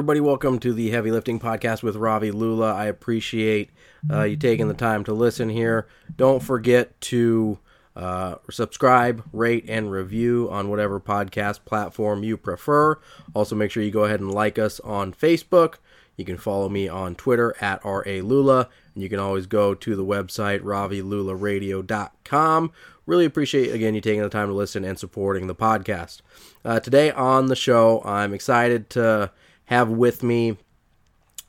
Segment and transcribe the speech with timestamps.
[0.00, 0.20] everybody.
[0.20, 2.72] Welcome to the Heavy Lifting Podcast with Ravi Lula.
[2.72, 3.68] I appreciate
[4.10, 5.86] uh, you taking the time to listen here.
[6.16, 7.58] Don't forget to
[7.94, 12.98] uh, subscribe, rate, and review on whatever podcast platform you prefer.
[13.34, 15.74] Also, make sure you go ahead and like us on Facebook.
[16.16, 20.06] You can follow me on Twitter at RA And you can always go to the
[20.06, 22.72] website, ravilularadio.com.
[23.04, 26.22] Really appreciate, again, you taking the time to listen and supporting the podcast.
[26.64, 29.32] Uh, today on the show, I'm excited to
[29.70, 30.56] have with me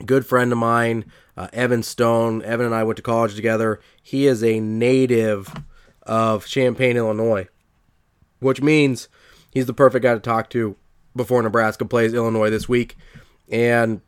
[0.06, 2.44] good friend of mine, uh, Evan Stone.
[2.44, 3.82] Evan and I went to college together.
[4.02, 5.52] He is a native
[6.04, 7.48] of Champaign, Illinois,
[8.40, 9.10] which means
[9.50, 10.76] he's the perfect guy to talk to
[11.16, 12.96] before Nebraska plays Illinois this week.
[13.50, 14.02] And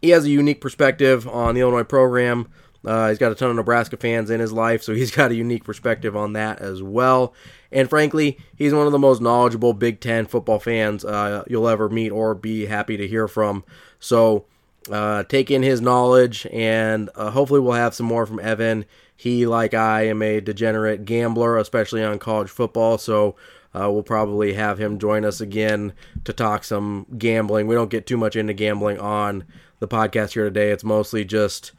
[0.00, 2.50] he has a unique perspective on the Illinois program.
[2.84, 5.34] Uh, he's got a ton of Nebraska fans in his life, so he's got a
[5.34, 7.34] unique perspective on that as well.
[7.70, 11.88] And frankly, he's one of the most knowledgeable Big Ten football fans uh, you'll ever
[11.88, 13.64] meet or be happy to hear from.
[13.98, 14.44] So
[14.90, 18.84] uh, take in his knowledge, and uh, hopefully, we'll have some more from Evan.
[19.16, 22.98] He, like I, am a degenerate gambler, especially on college football.
[22.98, 23.36] So
[23.74, 25.92] uh, we'll probably have him join us again
[26.24, 27.68] to talk some gambling.
[27.68, 29.44] We don't get too much into gambling on
[29.78, 30.70] the podcast here today.
[30.70, 31.72] It's mostly just,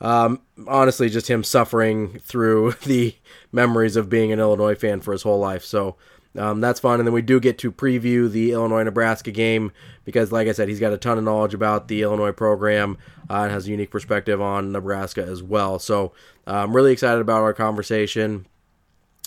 [0.00, 3.14] um, honestly, just him suffering through the
[3.52, 5.64] memories of being an Illinois fan for his whole life.
[5.64, 5.96] So
[6.36, 7.00] um, that's fun.
[7.00, 9.72] And then we do get to preview the Illinois Nebraska game
[10.04, 13.42] because, like I said, he's got a ton of knowledge about the Illinois program uh,
[13.42, 15.78] and has a unique perspective on Nebraska as well.
[15.78, 16.12] So
[16.46, 18.46] uh, I'm really excited about our conversation.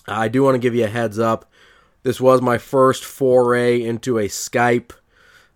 [0.07, 1.51] I do want to give you a heads up.
[2.03, 4.91] This was my first foray into a Skype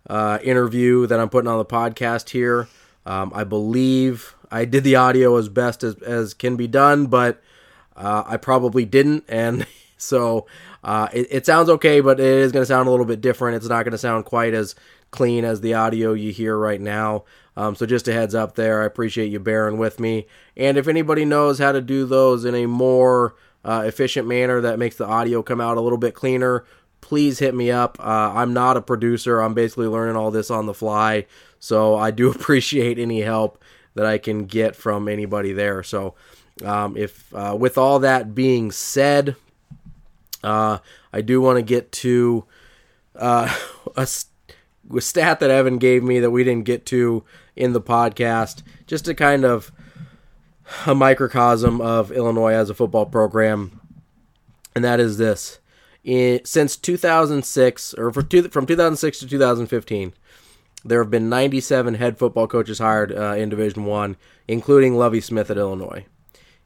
[0.08, 2.68] uh, interview that I'm putting on the podcast here.
[3.06, 7.42] Um, I believe I did the audio as best as, as can be done, but
[7.98, 9.26] uh, I probably didn't.
[9.28, 10.48] And so
[10.82, 13.58] uh, it, it, sounds okay, but it is going to sound a little bit different.
[13.58, 14.74] It's not going to sound quite as
[15.12, 17.26] clean as the audio you hear right now.
[17.58, 18.82] Um, so just a heads up there.
[18.82, 20.26] I appreciate you bearing with me.
[20.56, 23.36] And if anybody knows how to do those in a more
[23.66, 26.64] uh, efficient manner that makes the audio come out a little bit cleaner,
[27.02, 27.98] please hit me up.
[28.00, 29.42] Uh, I'm not a producer.
[29.42, 31.26] I'm basically learning all this on the fly.
[31.60, 33.62] So I do appreciate any help
[33.96, 35.82] that I can get from anybody there.
[35.82, 36.14] So
[36.64, 39.36] um, if uh, with all that being said,
[40.44, 40.78] uh,
[41.12, 42.46] I do want to get to
[43.16, 43.54] uh,
[43.96, 44.08] a,
[44.96, 47.24] a stat that Evan gave me that we didn't get to
[47.56, 49.72] in the podcast, just to kind of
[50.86, 53.80] a microcosm of Illinois as a football program,
[54.76, 55.60] and that is this:
[56.04, 60.14] In, since 2006, or two, from 2006 to 2015,
[60.86, 64.16] there have been 97 head football coaches hired uh, in Division One,
[64.48, 66.06] including Lovie Smith at Illinois.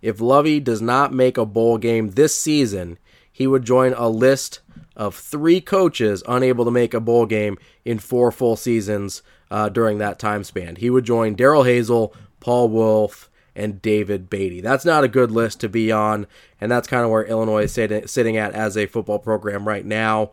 [0.02, 3.00] If Lovie does not make a bowl game this season,
[3.31, 4.59] he would join a list
[4.96, 9.97] of three coaches unable to make a bowl game in four full seasons uh, during
[9.97, 10.75] that time span.
[10.75, 14.62] He would join Darrell Hazell, Paul Wulff, and David Beaty.
[14.62, 16.28] That's not a good list to be on,
[16.59, 17.74] and that's kind of where Illinois is
[18.12, 20.31] sitting at as a football program right now.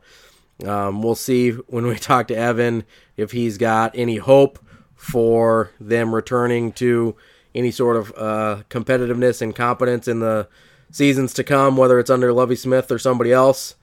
[0.65, 2.85] Um, we'll see when we talk to Evan
[3.17, 4.59] if he's got any hope
[4.95, 7.17] for them returning to
[7.55, 10.49] any sort of uh, competitiveness and competence in the
[10.91, 13.75] seasons to come, whether it's under Lovie Smith or somebody else.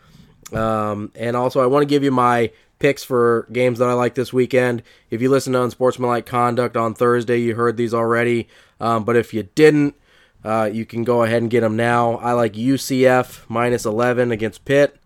[0.51, 4.15] Um, and also, I want to give you my picks for games that I like
[4.15, 4.83] this weekend.
[5.09, 8.47] If you listened to Unsportsmanlike Conduct on Thursday, you heard these already.
[8.79, 9.95] Um, but if you didn't,
[10.43, 12.15] uh, you can go ahead and get them now.
[12.15, 14.97] I like UCF minus 11 against Pitt.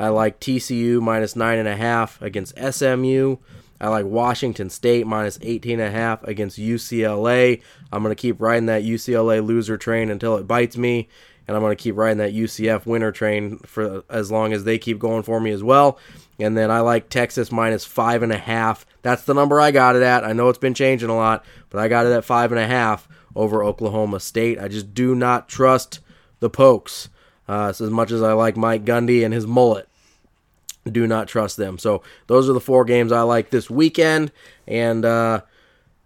[0.00, 3.36] I like TCU minus 9.5 against SMU.
[3.80, 7.62] I like Washington State minus 18.5 against UCLA.
[7.92, 11.08] I'm going to keep riding that UCLA loser train until it bites me
[11.50, 14.78] and I'm going to keep riding that UCF winner train for as long as they
[14.78, 15.98] keep going for me as well.
[16.38, 18.86] And then I like Texas minus five and a half.
[19.02, 20.22] That's the number I got it at.
[20.22, 22.68] I know it's been changing a lot, but I got it at five and a
[22.68, 24.60] half over Oklahoma State.
[24.60, 25.98] I just do not trust
[26.38, 27.08] the Pokes.
[27.48, 29.88] Uh, as much as I like Mike Gundy and his mullet,
[30.90, 31.78] do not trust them.
[31.78, 34.32] So those are the four games I like this weekend,
[34.66, 35.42] and uh,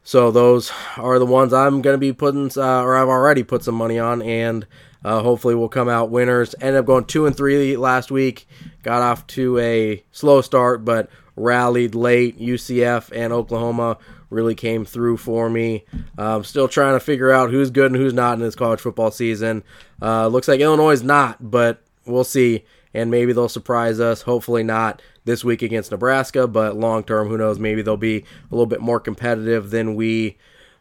[0.02, 3.64] so those are the ones I'm going to be putting, uh, or I've already put
[3.64, 4.66] some money on, and
[5.04, 6.54] uh, hopefully, we'll come out winners.
[6.60, 8.48] Ended up going two and three last week.
[8.82, 12.38] Got off to a slow start, but rallied late.
[12.40, 13.98] UCF and Oklahoma
[14.30, 15.84] really came through for me.
[16.16, 19.10] Um, still trying to figure out who's good and who's not in this college football
[19.10, 19.62] season.
[20.00, 22.64] Uh, looks like Illinois is not, but we'll see.
[22.94, 24.23] And maybe they'll surprise us.
[24.23, 27.58] Hopefully not this week against Nebraska, but long term, who knows?
[27.58, 30.38] Maybe they'll be a little bit more competitive than we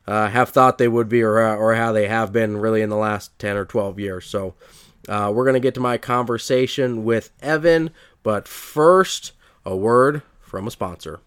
[0.08, 2.96] uh, have thought they would be or, or how they have been really in the
[2.96, 4.26] last 10 or 12 years.
[4.26, 4.54] So
[5.08, 7.90] uh, we're going to get to my conversation with Evan,
[8.22, 9.32] but first,
[9.66, 11.20] a word from a sponsor.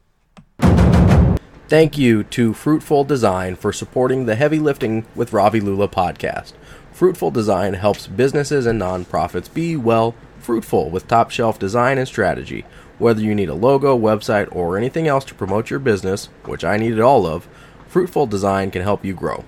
[1.68, 6.52] Thank you to Fruitful Design for supporting the Heavy Lifting with Ravi Lula podcast.
[6.92, 10.14] Fruitful Design helps businesses and nonprofits be, well,
[10.46, 12.64] fruitful with top shelf design and strategy.
[12.98, 16.76] Whether you need a logo, website, or anything else to promote your business, which I
[16.76, 17.48] needed all of,
[17.88, 19.44] Fruitful Design can help you grow.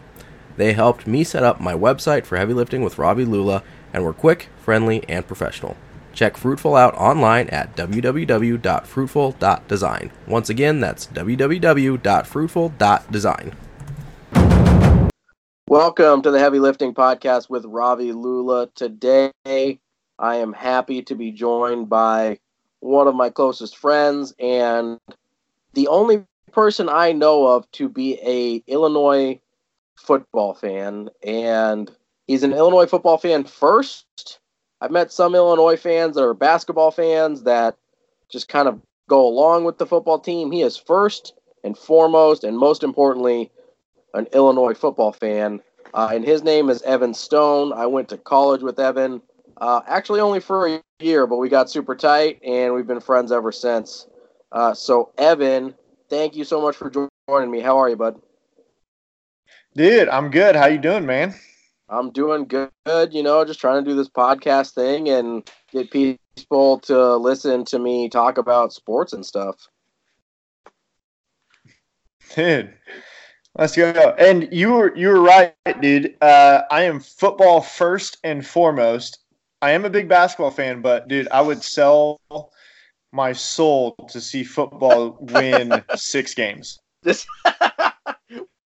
[0.56, 3.62] They helped me set up my website for heavy lifting with Ravi Lula
[3.92, 5.76] and were quick, friendly, and professional.
[6.12, 10.10] Check Fruitful out online at www.fruitful.design.
[10.26, 13.52] Once again, that's www.fruitful.design.
[15.68, 18.68] Welcome to the Heavy Lifting Podcast with Ravi Lula.
[18.74, 19.30] Today,
[20.18, 22.38] I am happy to be joined by
[22.80, 24.98] one of my closest friends and
[25.74, 29.40] the only person I know of to be a Illinois
[29.96, 31.10] football fan.
[31.22, 31.90] And
[32.26, 34.38] he's an Illinois football fan first
[34.80, 37.76] I've met some Illinois fans that are basketball fans that
[38.28, 40.52] just kind of go along with the football team.
[40.52, 41.34] He is first
[41.64, 43.50] and foremost, and most importantly,
[44.14, 45.60] an Illinois football fan.
[45.94, 47.72] Uh, and his name is Evan Stone.
[47.72, 49.20] I went to college with Evan,
[49.60, 53.32] uh, actually only for a year, but we got super tight, and we've been friends
[53.32, 54.06] ever since.
[54.52, 55.74] Uh, so, Evan,
[56.08, 56.90] thank you so much for
[57.28, 57.60] joining me.
[57.60, 58.20] How are you, bud?
[59.74, 60.56] Dude, I'm good.
[60.56, 61.34] How you doing, man?
[61.88, 66.80] I'm doing good, you know, just trying to do this podcast thing and get people
[66.80, 69.68] to listen to me talk about sports and stuff.
[72.34, 72.74] Dude,
[73.56, 73.90] let's go.
[74.18, 76.14] And you were you were right, dude.
[76.20, 79.20] Uh, I am football first and foremost.
[79.60, 82.20] I am a big basketball fan, but dude, I would sell
[83.12, 86.78] my soul to see football win six games.
[87.02, 87.26] This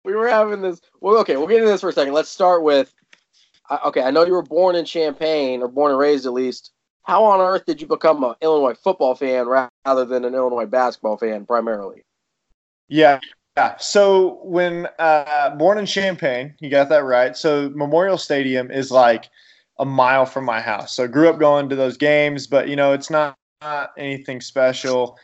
[0.05, 0.81] we were having this.
[1.01, 2.15] Well, okay, we'll get into this for a second.
[2.15, 2.93] Let's start with
[3.87, 6.73] okay, I know you were born in Champaign or born and raised at least.
[7.03, 11.17] How on earth did you become an Illinois football fan rather than an Illinois basketball
[11.17, 12.03] fan primarily?
[12.89, 13.21] Yeah,
[13.57, 13.77] yeah.
[13.77, 17.37] So when uh, born in Champaign, you got that right.
[17.37, 19.29] So Memorial Stadium is like
[19.79, 20.95] a mile from my house.
[20.95, 24.41] So I grew up going to those games, but you know it's not, not anything
[24.41, 25.19] special.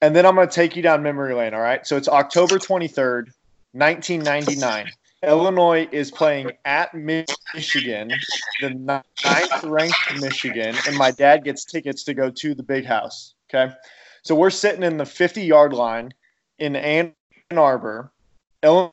[0.00, 1.54] And then I'm going to take you down memory lane.
[1.54, 1.86] All right.
[1.86, 3.28] So it's October 23rd,
[3.72, 4.90] 1999.
[5.22, 8.12] Illinois is playing at Michigan,
[8.60, 13.34] the ninth ranked Michigan, and my dad gets tickets to go to the big house.
[13.48, 13.72] Okay.
[14.22, 16.12] So we're sitting in the 50 yard line
[16.58, 17.14] in Ann
[17.50, 18.10] Arbor.
[18.62, 18.90] Illinois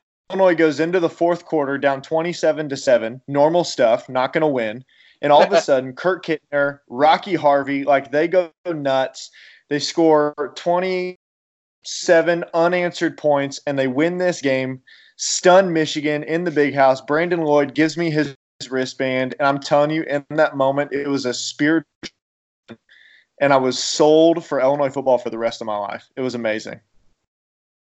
[0.56, 3.20] goes into the fourth quarter down 27 to 7.
[3.28, 4.84] Normal stuff, not going to win.
[5.20, 9.30] And all of a sudden, Kurt Kittner, Rocky Harvey, like they go nuts.
[9.68, 14.82] They score 27 unanswered points and they win this game
[15.16, 17.00] stun Michigan in the big house.
[17.00, 18.34] Brandon Lloyd gives me his
[18.68, 21.84] wristband, and I'm telling you, in that moment, it was a spirit,
[23.40, 26.08] and I was sold for Illinois football for the rest of my life.
[26.16, 26.80] It was amazing.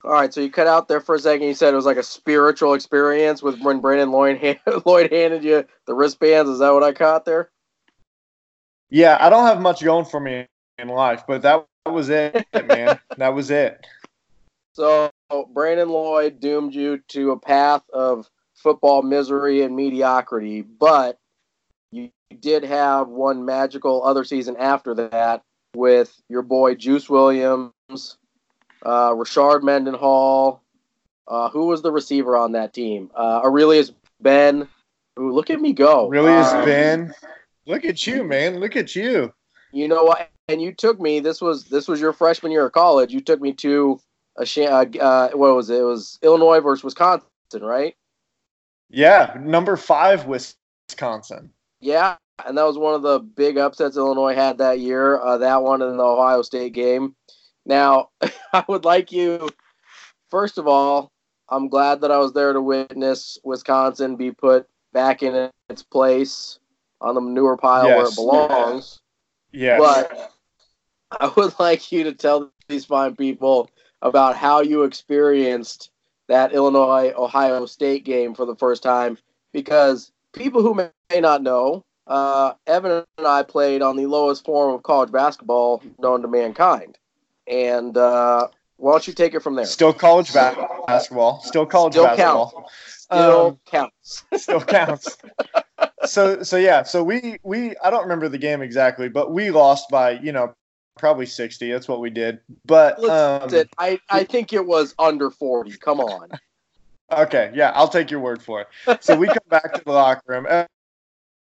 [0.03, 1.47] All right, so you cut out there for a second.
[1.47, 5.63] You said it was like a spiritual experience with when Brandon Lloyd, Lloyd handed you
[5.85, 6.49] the wristbands.
[6.49, 7.51] Is that what I caught there?
[8.89, 10.47] Yeah, I don't have much going for me
[10.79, 12.99] in life, but that was it, man.
[13.17, 13.85] that was it.
[14.73, 15.11] So
[15.53, 21.19] Brandon Lloyd doomed you to a path of football misery and mediocrity, but
[21.91, 25.43] you did have one magical other season after that
[25.75, 28.17] with your boy Juice Williams,
[28.83, 30.61] uh, Rashard Mendenhall.
[31.27, 33.09] Uh, who was the receiver on that team?
[33.15, 34.67] Uh, Arrelious Benn.
[35.19, 36.09] Ooh, look at me go.
[36.09, 37.13] Arrelious um, Benn.
[37.65, 38.59] Look at you, man.
[38.59, 39.33] Look at you.
[39.71, 40.29] You know what?
[40.49, 41.19] And you took me.
[41.19, 43.13] This was this was your freshman year of college.
[43.13, 43.99] You took me to
[44.37, 45.79] a uh, uh, what was it?
[45.79, 47.23] It was Illinois versus Wisconsin,
[47.61, 47.95] right?
[48.89, 51.51] Yeah, number five, Wisconsin.
[51.79, 55.19] Yeah, and that was one of the big upsets Illinois had that year.
[55.19, 57.15] Uh, that one in the Ohio State game.
[57.65, 58.09] Now,
[58.53, 59.49] I would like you,
[60.29, 61.11] first of all,
[61.49, 66.59] I'm glad that I was there to witness Wisconsin be put back in its place
[67.01, 67.97] on the manure pile yes.
[67.97, 69.01] where it belongs.
[69.51, 69.77] Yeah.
[69.77, 70.31] But
[71.19, 73.69] I would like you to tell these fine people
[74.01, 75.91] about how you experienced
[76.27, 79.17] that Illinois Ohio State game for the first time
[79.51, 84.73] because people who may not know, uh, Evan and I played on the lowest form
[84.73, 86.97] of college basketball known to mankind.
[87.47, 89.65] And uh, why don't you take it from there?
[89.65, 91.41] Still college ba- basketball.
[91.41, 92.51] Still college still basketball.
[92.51, 92.73] Counts.
[92.87, 94.23] Still um, counts.
[94.35, 95.17] still counts.
[96.05, 96.83] so so yeah.
[96.83, 100.55] So we we I don't remember the game exactly, but we lost by you know
[100.97, 101.71] probably 60.
[101.71, 102.39] That's what we did.
[102.65, 105.77] But um, I, I think it was under 40.
[105.77, 106.29] Come on.
[107.11, 107.51] okay.
[107.53, 107.71] Yeah.
[107.75, 109.03] I'll take your word for it.
[109.03, 110.45] So we come back to the locker room.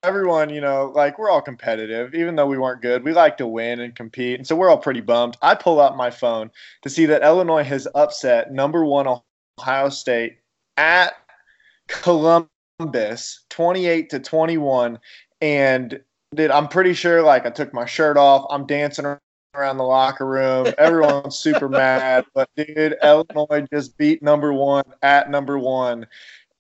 [0.04, 3.02] Everyone, you know, like we're all competitive, even though we weren't good.
[3.02, 5.37] We like to win and compete, and so we're all pretty bummed.
[5.42, 6.50] I pull out my phone
[6.82, 9.06] to see that Illinois has upset number one
[9.58, 10.38] Ohio State
[10.76, 11.14] at
[11.88, 14.99] Columbus, twenty-eight to twenty-one,
[15.40, 16.00] and
[16.34, 18.46] dude, I'm pretty sure like I took my shirt off.
[18.50, 19.16] I'm dancing
[19.54, 20.66] around the locker room.
[20.78, 26.06] Everyone's super mad, but dude, Illinois just beat number one at number one,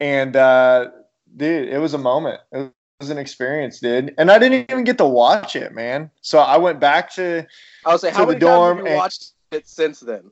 [0.00, 0.88] and uh,
[1.36, 2.40] dude, it was a moment.
[2.52, 4.14] It was an experience, dude.
[4.18, 6.10] And I didn't even get to watch it, man.
[6.20, 7.46] So I went back to.
[7.84, 10.30] I was say, how times have you watched it since then?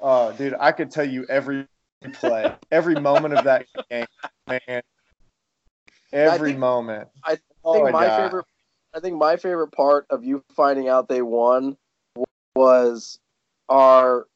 [0.00, 1.66] Oh, dude, I could tell you every
[2.14, 4.06] play, every moment of that game,
[4.48, 4.82] man.
[6.12, 7.08] Every I think, moment.
[7.24, 8.46] I think oh my, my favorite.
[8.94, 11.76] I think my favorite part of you finding out they won
[12.54, 13.18] was
[13.68, 14.26] our.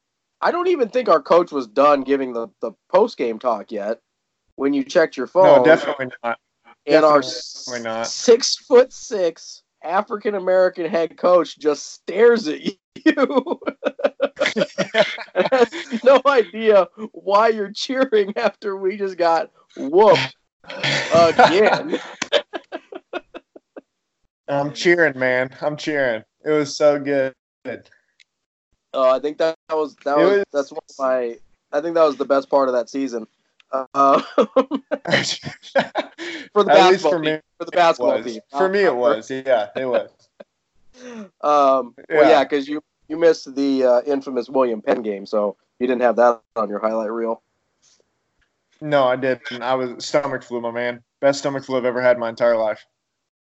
[0.41, 4.01] I don't even think our coach was done giving the the post game talk yet.
[4.55, 6.39] When you checked your phone, no, definitely not.
[6.87, 7.23] And our
[7.81, 8.07] not.
[8.07, 12.75] six foot six African American head coach just stares at you.
[15.35, 20.37] has no idea why you're cheering after we just got whooped
[21.13, 21.99] again.
[24.49, 25.51] I'm cheering, man.
[25.61, 26.23] I'm cheering.
[26.45, 27.35] It was so good.
[27.65, 31.37] Uh, I think that, that was that was, was, that's one of my.
[31.73, 33.27] I think that was the best part of that season.
[33.73, 34.45] Uh, for
[36.63, 38.41] the basketball for, me, for the basketball team.
[38.51, 39.31] For me, it was.
[39.31, 40.11] Yeah, it was.
[41.41, 42.17] um, yeah.
[42.17, 46.03] Well, yeah, because you you missed the uh, infamous William Penn game, so you didn't
[46.03, 47.43] have that on your highlight reel.
[48.81, 49.63] No, I didn't.
[49.63, 51.03] I was stomach flu, my man.
[51.21, 52.85] Best stomach flu I've ever had in my entire life.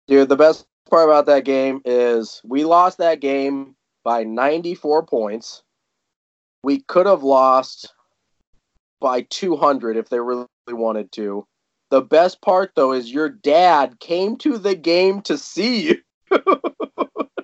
[0.08, 5.62] Dude, the best part about that game is we lost that game by 94 points.
[6.62, 7.92] We could have lost
[9.00, 11.46] by 200 if they really wanted to.
[11.90, 16.02] The best part, though, is your dad came to the game to see you.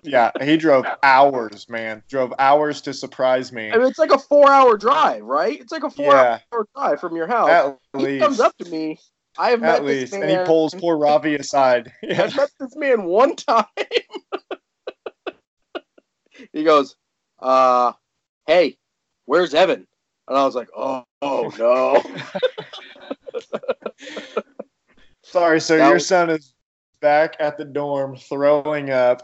[0.03, 2.03] yeah, he drove hours, man.
[2.09, 3.71] Drove hours to surprise me.
[3.71, 5.61] I mean, it's like a four-hour drive, right?
[5.61, 6.63] It's like a four-hour yeah.
[6.75, 7.51] drive from your house.
[7.51, 8.25] At he least.
[8.25, 8.99] comes up to me.
[9.39, 10.13] I have At met least.
[10.13, 10.29] this man.
[10.29, 11.93] And he pulls poor Ravi aside.
[12.03, 12.23] Yeah.
[12.25, 13.65] I've met this man one time.
[16.53, 16.97] he goes,
[17.39, 17.93] uh,
[18.47, 18.77] hey,
[19.25, 19.87] where's Evan?
[20.33, 22.03] And I was like, oh, oh no.
[25.23, 25.77] Sorry, sir.
[25.77, 26.07] That your was...
[26.07, 26.55] son is
[27.03, 29.21] back at the dorm throwing up,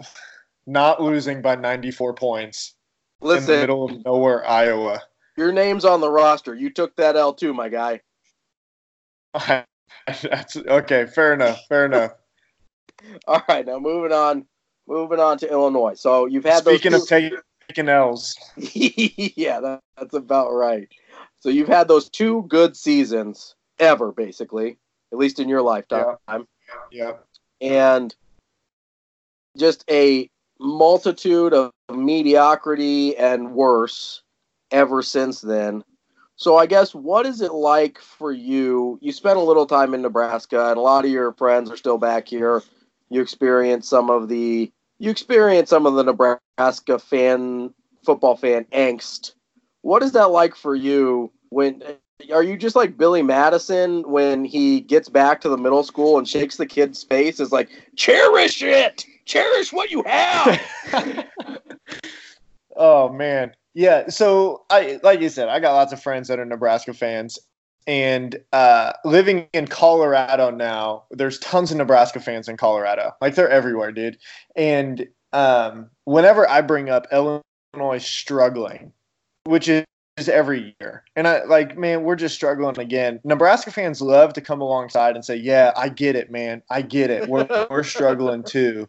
[0.66, 2.74] not losing by 94 points
[3.22, 5.00] Listen, in the middle of nowhere, Iowa.
[5.38, 6.54] Your name's on the roster.
[6.54, 8.02] You took that L too, my guy.
[10.06, 11.06] That's okay.
[11.06, 11.58] Fair enough.
[11.70, 12.12] Fair enough.
[13.26, 14.44] All right, now moving on
[14.86, 15.94] moving on to Illinois.
[15.94, 17.16] So you've had speaking those two...
[17.16, 17.38] of taking
[17.76, 18.37] L's.
[18.56, 20.88] yeah, that, that's about right.
[21.40, 24.78] So you've had those two good seasons ever, basically,
[25.12, 26.16] at least in your lifetime.
[26.28, 26.38] Yeah.
[26.90, 27.12] yeah.
[27.60, 28.14] And
[29.56, 34.22] just a multitude of mediocrity and worse
[34.70, 35.84] ever since then.
[36.37, 38.98] So I guess what is it like for you?
[39.02, 41.98] You spent a little time in Nebraska, and a lot of your friends are still
[41.98, 42.62] back here.
[43.10, 47.72] You experienced some of the you experience some of the Nebraska fan
[48.04, 49.32] football fan angst.
[49.82, 51.82] What is that like for you when
[52.32, 56.28] are you just like Billy Madison when he gets back to the middle school and
[56.28, 59.04] shakes the kid's face is like cherish it.
[59.24, 60.60] Cherish what you have.
[62.76, 63.54] oh man.
[63.74, 67.38] Yeah, so I like you said, I got lots of friends that are Nebraska fans
[67.88, 73.12] and uh, living in Colorado now, there's tons of Nebraska fans in Colorado.
[73.23, 74.18] Like they're everywhere, dude.
[74.54, 78.92] And um, whenever I bring up Illinois struggling,
[79.45, 79.85] which is
[80.28, 83.21] every year, and I like, man, we're just struggling again.
[83.25, 86.62] Nebraska fans love to come alongside and say, "Yeah, I get it, man.
[86.71, 87.26] I get it.
[87.26, 88.87] We're we're struggling too."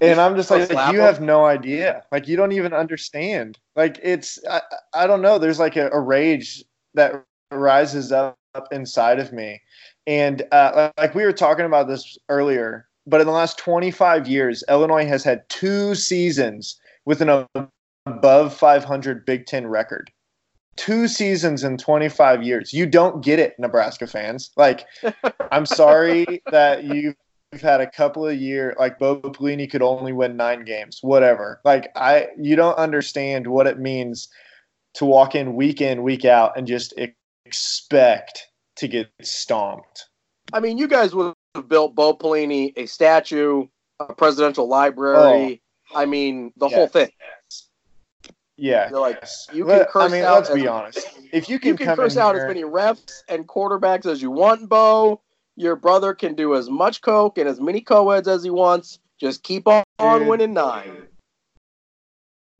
[0.00, 2.04] And I'm just like, you have no idea.
[2.10, 3.58] Like, you don't even understand.
[3.76, 4.62] Like, it's, I,
[4.94, 5.38] I don't know.
[5.38, 9.60] There's like a, a rage that rises up, up inside of me.
[10.06, 14.64] And uh, like we were talking about this earlier, but in the last 25 years,
[14.68, 17.46] Illinois has had two seasons with an
[18.06, 20.10] above 500 Big Ten record.
[20.76, 22.72] Two seasons in 25 years.
[22.72, 24.50] You don't get it, Nebraska fans.
[24.56, 24.86] Like,
[25.52, 27.16] I'm sorry that you've
[27.60, 28.76] had a couple of years.
[28.78, 31.00] Like, Bo Pelini could only win nine games.
[31.02, 31.60] Whatever.
[31.64, 34.28] Like, I you don't understand what it means
[34.94, 36.94] to walk in week in, week out, and just
[37.50, 40.06] expect to get stomped.
[40.52, 43.66] I mean, you guys would have built Bo Pelini a statue,
[43.98, 45.60] a presidential library.
[45.92, 46.00] Oh.
[46.00, 46.76] I mean, the yes.
[46.76, 47.10] whole thing.
[48.56, 50.34] Yeah, You're like you can curse I mean, out.
[50.36, 50.98] let's as, be honest.
[51.32, 54.30] If you can, you can curse out here, as many refs and quarterbacks as you
[54.30, 55.20] want, Bo.
[55.56, 59.00] Your brother can do as much coke and as many co-eds as he wants.
[59.18, 60.28] Just keep on, on Dude.
[60.28, 61.08] winning nine.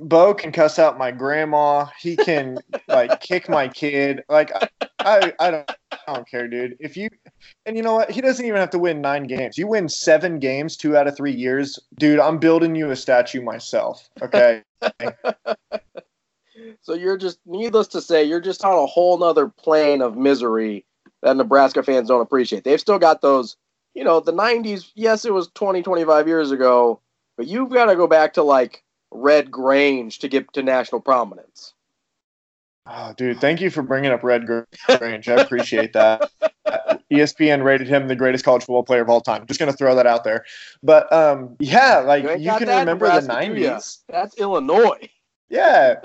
[0.00, 1.86] Bo can cuss out my grandma.
[1.98, 4.22] He can like kick my kid.
[4.28, 6.76] Like I, I, I don't, I don't care, dude.
[6.80, 7.08] If you,
[7.66, 8.10] and you know what?
[8.10, 9.58] He doesn't even have to win nine games.
[9.58, 12.18] You win seven games, two out of three years, dude.
[12.18, 14.08] I'm building you a statue myself.
[14.22, 14.62] Okay.
[16.82, 20.84] So you're just, needless to say, you're just on a whole nother plane of misery
[21.22, 22.64] that Nebraska fans don't appreciate.
[22.64, 23.56] They've still got those,
[23.94, 24.90] you know, the 90s.
[24.94, 27.00] Yes, it was 20, 25 years ago,
[27.36, 31.74] but you've got to go back to like Red Grange to get to national prominence.
[32.86, 35.28] Oh, dude, thank you for bringing up Red Grange.
[35.28, 36.30] I appreciate that.
[37.12, 39.46] ESPN rated him the greatest college football player of all time.
[39.46, 40.44] Just gonna throw that out there.
[40.82, 43.98] But um, yeah, like You you, can remember the Nebraska, do '90s.
[44.08, 45.08] That's Illinois.
[45.48, 46.00] Yeah.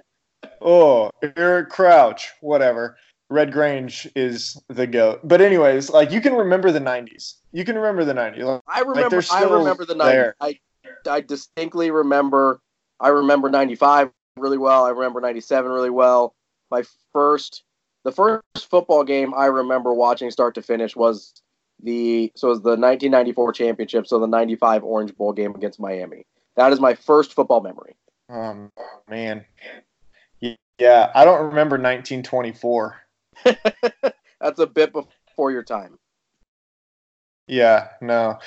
[0.62, 2.98] Oh, Eric Crouch, whatever.
[3.30, 5.22] Red Grange is the goat.
[5.24, 7.36] But anyways, like you can remember the '90s.
[7.52, 8.44] You can remember the '90s.
[8.44, 9.22] Like, I remember.
[9.22, 10.06] they're I remember the 90s.
[10.06, 10.36] there.
[10.42, 10.60] I,
[11.08, 12.60] I distinctly remember.
[13.00, 14.86] I remember 95 really well.
[14.86, 16.34] I remember 97 really well.
[16.72, 16.84] My
[17.14, 17.64] first,
[18.04, 21.34] the first football game I remember watching start to finish was
[21.84, 24.08] the so it was the 1994 championship.
[24.08, 26.25] So the 95 Orange Bowl game against Miami.
[26.56, 27.96] That is my first football memory.
[28.30, 28.72] um,
[29.10, 29.46] man.
[30.80, 32.96] Yeah, I don't remember 1924.
[34.42, 35.98] That's a bit before your time.
[37.48, 38.40] Yeah, no.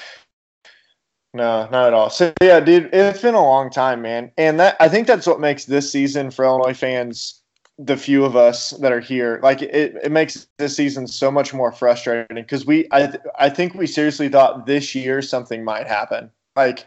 [1.34, 2.10] No, not at all.
[2.10, 4.32] So yeah, dude, it's been a long time, man.
[4.38, 7.42] And that I think that's what makes this season for Illinois fans,
[7.78, 11.52] the few of us that are here, like it, it makes this season so much
[11.52, 15.86] more frustrating because we I th- I think we seriously thought this year something might
[15.86, 16.30] happen.
[16.56, 16.86] Like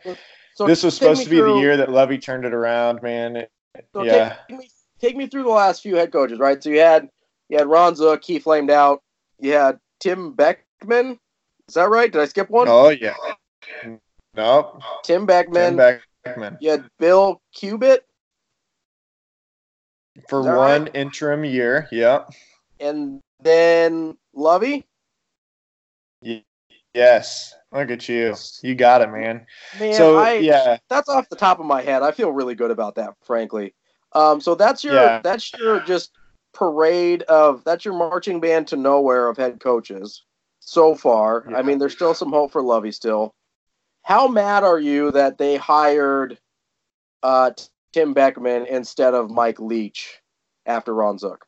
[0.55, 3.36] So this was supposed to be the year that Levy turned it around, man.
[3.38, 3.51] It-
[3.93, 4.36] So yeah.
[4.50, 4.69] take, me,
[5.00, 6.62] take me through the last few head coaches, right?
[6.62, 7.10] So you had
[7.48, 9.01] you had Ron Zook, he flamed out.
[9.39, 11.19] You had Tim Beckman.
[11.69, 12.12] Is that right?
[12.12, 12.68] Did I skip one?
[12.68, 13.13] Oh yeah.
[14.35, 14.81] Nope.
[15.03, 15.77] Tim Beckman.
[15.77, 16.57] Tim Beckman.
[16.61, 18.05] You had Bill Cubit,
[20.29, 20.96] For one right?
[20.96, 21.87] interim year.
[21.91, 22.29] Yep.
[22.79, 24.85] and then Lovie.
[26.94, 27.53] Yes.
[27.72, 28.35] Look at you.
[28.63, 29.46] You got it, man.
[29.79, 30.77] Man, so I, yeah.
[30.89, 32.03] that's off the top of my head.
[32.03, 33.74] I feel really good about that, frankly.
[34.11, 35.22] Um, so that's your Yeah.
[35.24, 36.11] that's your just
[36.53, 40.24] parade of that's your marching band to nowhere of head coaches
[40.59, 41.46] so far.
[41.50, 41.57] Yeah.
[41.57, 43.33] I mean, there's still some hope for Lovie still.
[44.03, 46.37] How mad are you that they hired
[47.24, 47.51] uh,
[47.94, 50.20] Tim Beckman instead of Mike Leach
[50.66, 51.46] after Ron Zook?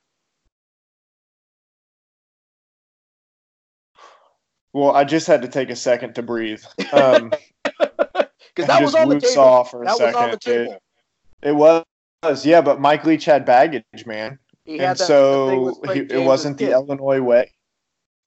[4.74, 6.64] Well, I just had to take a second to breathe.
[6.92, 7.32] Um,
[8.56, 9.64] Because that was on the table.
[9.64, 10.16] for a That was second.
[10.16, 10.78] on the table.
[11.42, 16.24] It was, yeah, but Mike Leach had baggage, man, He had and so he, it
[16.24, 16.72] wasn't the kid.
[16.74, 17.52] Illinois way.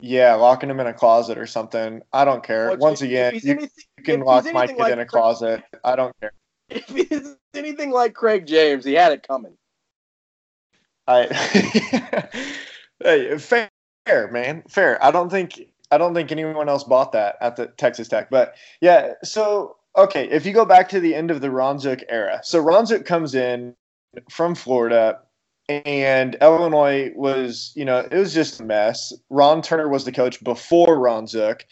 [0.01, 2.03] Yeah, locking him in a closet or something.
[2.13, 2.69] I don't care.
[2.71, 5.63] Well, Once again, you, anything- you can lock my kid like in a Craig- closet.
[5.85, 6.33] I don't care.
[6.69, 9.57] If he's anything like Craig James, he had it coming.
[11.09, 11.27] I
[13.03, 13.71] hey, fair,
[14.31, 15.03] man, fair.
[15.03, 18.57] I don't think I don't think anyone else bought that at the Texas Tech, but
[18.81, 19.13] yeah.
[19.23, 22.59] So okay, if you go back to the end of the Ron Zook era, so
[22.59, 23.75] Ron Zook comes in
[24.29, 25.21] from Florida,
[25.69, 29.13] and Illinois was, you know, it was just a mess.
[29.31, 31.67] Ron Turner was the coach before Ron Zook,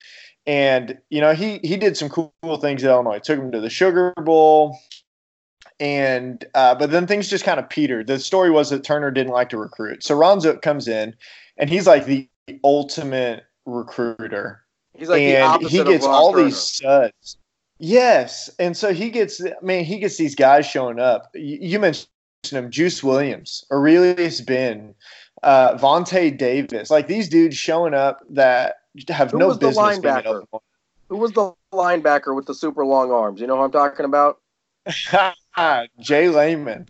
[0.47, 3.19] and you know he he did some cool, things at Illinois.
[3.19, 4.79] Took him to the Sugar Bowl
[5.81, 8.07] and uh, but then things just kind of petered.
[8.07, 11.15] The story was that Turner didn't like to recruit, so Ron Zook comes in,
[11.57, 12.29] and he's like the
[12.63, 14.65] ultimate recruiter,
[14.97, 16.45] He's like the and he gets all Turner.
[16.45, 17.39] these studs.
[17.79, 21.31] Yes, and so he gets, man, he gets these guys showing up.
[21.35, 22.09] You, you mentioned
[22.51, 24.95] him, Juice Williams, Arrelious Benn,
[25.43, 28.77] uh, Vontae Davis, like these dudes showing up that
[29.09, 30.45] have Who no was the business being at linebacker?
[31.09, 33.41] Who was the linebacker with the super long arms?
[33.41, 34.39] You know who I'm talking about?
[36.01, 36.89] J Leman.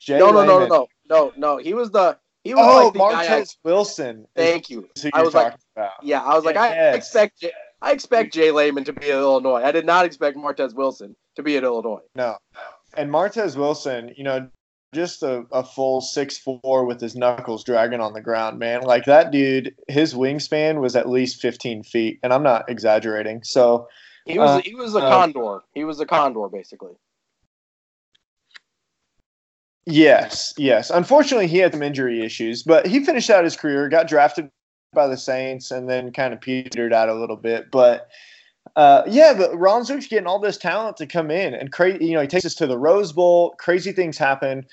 [0.00, 1.56] Jay no, no, no, no, no, no, no.
[1.56, 3.38] He was the he was Oh, like the guy.
[3.38, 4.26] I, Wilson.
[4.36, 4.88] thank you.
[5.14, 5.92] I was like, about.
[6.02, 6.96] yeah, I was like, I Yes.
[6.96, 7.44] expect
[7.80, 9.62] I expect J Leman to be at Illinois.
[9.62, 12.00] I did not expect Martez Wilson to be at Illinois.
[12.14, 12.36] No.
[12.96, 14.48] And Martez Wilson, you know,
[14.94, 18.82] just a, a full six four with his knuckles dragging on the ground, man.
[18.82, 23.42] Like that dude, his wingspan was at least fifteen feet, and I'm not exaggerating.
[23.44, 23.88] So
[24.24, 25.62] He was Uh, he was a uh, condor.
[25.74, 26.94] He was a condor basically.
[29.86, 30.90] yes, yes.
[30.90, 34.50] Unfortunately, he had some injury issues, but he finished out his career, got drafted
[34.94, 37.70] by the Saints, and then kind of petered out a little bit.
[37.70, 38.08] But
[38.76, 42.06] uh, yeah, but Ron Zook's getting all this talent to come in, and crazy.
[42.06, 43.54] You know, he takes us to the Rose Bowl.
[43.58, 44.66] Crazy things happen.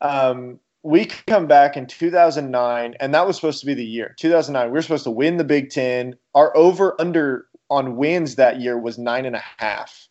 [0.00, 4.14] Um, we come back in 2009, and that was supposed to be the year.
[4.18, 6.16] 2009, we were supposed to win the Big Ten.
[6.34, 10.08] Our over under on wins that year was nine and a half.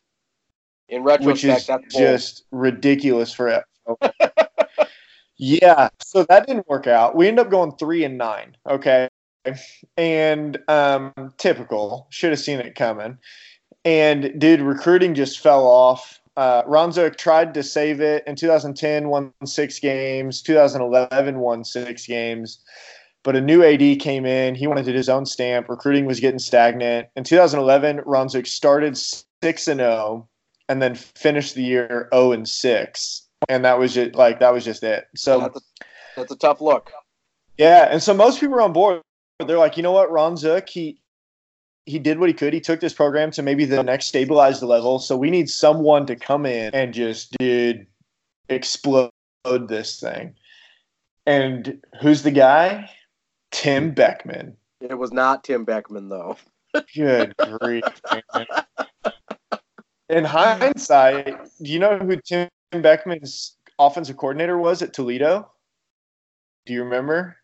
[0.88, 3.64] In retrospect, that's just ridiculous for it.
[5.38, 7.16] yeah, so that didn't work out.
[7.16, 8.56] We end up going three and nine.
[8.68, 9.08] Okay,
[9.98, 12.08] and um, typical.
[12.10, 13.18] Should have seen it coming.
[13.86, 16.20] And dude, recruiting just fell off.
[16.38, 20.42] Uh, Ron Zook tried to save it in 2010, won six games.
[20.42, 22.60] 2011, won six games.
[23.24, 24.56] But a new AD came in.
[24.56, 25.68] He wanted his own stamp.
[25.68, 27.10] Recruiting was getting stagnant.
[27.16, 30.28] In 2011, Ron Zook started six and zero, oh
[30.70, 33.28] and then finished the year zero oh and six.
[33.50, 35.08] And that was just like that was just it.
[35.16, 35.62] So that's a,
[36.16, 36.92] that's a tough look.
[37.58, 39.02] Yeah, and so most people are on board.
[39.46, 41.00] They're like, you know what, Ron Zook, he
[41.86, 42.54] he did what he could.
[42.54, 45.00] He took this program to maybe the next stabilized level.
[45.00, 47.88] So we need someone to come in and just did
[48.48, 49.12] explode
[49.44, 50.36] this thing.
[51.26, 52.90] And who's the guy?
[53.52, 54.56] Tim Beckman.
[54.82, 56.38] It was not Tim Beckman though.
[56.96, 57.84] Good grief.
[58.34, 58.46] Man.
[60.10, 65.50] In hindsight, do you know who Tim Beckman's offensive coordinator was at Toledo?
[66.66, 67.38] Do you remember?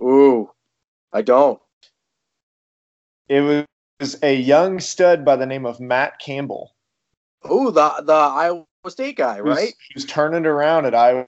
[0.00, 0.50] Ooh,
[1.14, 1.58] I don't.
[3.28, 3.64] It was
[4.00, 6.74] was a young stud by the name of Matt Campbell.
[7.42, 9.74] Oh, the the Iowa State guy, right?
[9.88, 11.26] He was, turning around at Iowa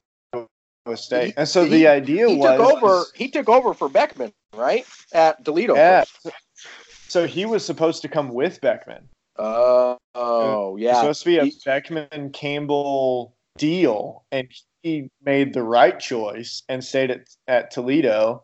[0.94, 3.04] State, and so he, the idea he was took over.
[3.14, 5.74] He took over for Beckman, right, at Toledo.
[5.74, 6.04] Yeah.
[7.08, 9.08] So he was supposed to come with Beckman.
[9.38, 11.00] Uh, oh, yeah.
[11.00, 14.48] supposed to be a he, Beckman Campbell deal, and
[14.82, 18.42] he made the right choice and stayed at at Toledo,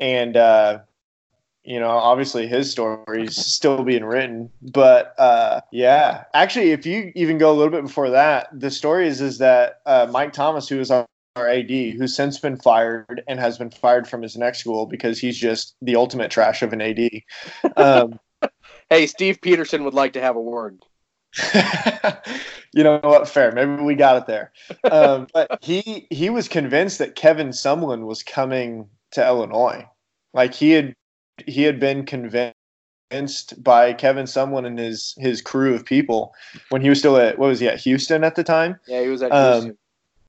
[0.00, 0.80] and uh,
[1.64, 4.50] you know, obviously his story is still being written.
[4.60, 9.08] But uh, yeah, actually, if you even go a little bit before that, the story
[9.08, 13.22] is is that uh, Mike Thomas, who is our, our AD, who's since been fired
[13.26, 16.72] and has been fired from his next school because he's just the ultimate trash of
[16.72, 17.10] an AD.
[17.76, 18.20] Um,
[18.90, 20.82] hey, Steve Pederson would like to have a word.
[22.74, 23.26] you know what?
[23.26, 23.52] Fair.
[23.52, 24.52] Maybe we got it there.
[24.88, 29.86] Um, but he he was convinced that Kevin Sumlin was coming to Illinois.
[30.32, 30.94] Like he had
[31.46, 32.54] he had been convinced
[33.62, 36.34] by Kevin Sumlin and his his crew of people
[36.68, 38.78] when he was still at what was he at Houston at the time?
[38.86, 39.78] Yeah, he was at um, Houston.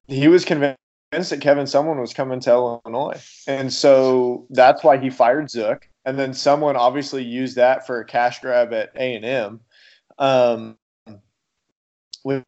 [0.08, 0.78] He was convinced
[1.12, 5.88] that Kevin Sumlin was coming to Illinois, and so that's why he fired Zook.
[6.06, 9.60] And then someone obviously used that for a cash grab at A and M,
[10.20, 10.78] um,
[12.22, 12.44] which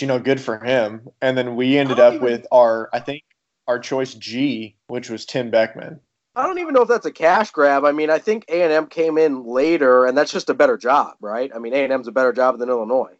[0.00, 1.08] you know, good for him.
[1.20, 3.24] And then we ended up with our, I think,
[3.72, 5.98] our choice G, which was Tim Beckman.
[6.36, 7.84] I don't even know if that's a cash grab.
[7.84, 10.76] I mean, I think A and M came in later, and that's just a better
[10.76, 11.50] job, right?
[11.54, 13.14] I mean, A and M's a better job than Illinois.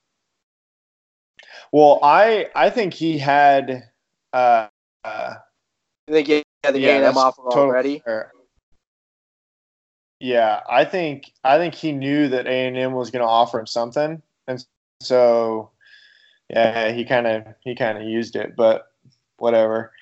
[1.72, 3.88] Well, I I think he had.
[4.32, 4.68] Uh,
[5.04, 5.34] uh,
[6.06, 7.98] you think he had the yeah, A and M offer totally already?
[8.00, 8.32] Fair.
[10.20, 13.58] Yeah, I think I think he knew that A and M was going to offer
[13.58, 14.64] him something, and
[15.00, 15.70] so
[16.50, 18.86] yeah, he kind of he kind of used it, but
[19.38, 19.92] whatever.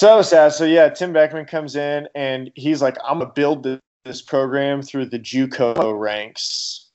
[0.00, 0.54] So sad.
[0.54, 3.66] So yeah, Tim Beckman comes in and he's like, I'm gonna build
[4.06, 6.88] this program through the JUCO ranks.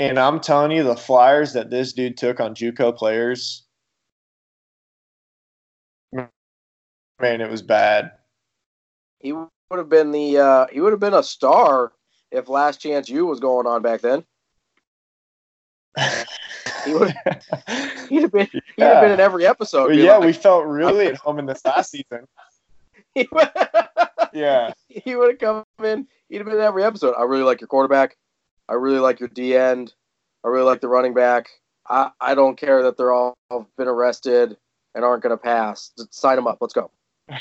[0.00, 3.64] And I'm telling you, the flyers that this dude took on JUCO players,
[6.12, 8.10] man, it was bad.
[9.20, 11.92] He would have been the uh, he would have been a star
[12.32, 14.24] if Last Chance U was going on back then.
[16.84, 17.14] he would
[18.08, 19.94] he'd have been he'd have been in every episode.
[19.94, 22.26] yeah, like, we felt really at home in this last season.
[23.14, 24.72] Yeah.
[24.88, 25.38] He would have
[25.78, 27.14] come in, he'd have been in every episode.
[27.16, 28.16] I really like your quarterback.
[28.68, 29.94] I really like your D end.
[30.44, 31.48] I really like the running back.
[31.88, 34.56] I, I don't care that they're all been arrested
[34.94, 35.92] and aren't going to pass.
[35.96, 36.58] Just sign them up.
[36.60, 36.90] Let's go.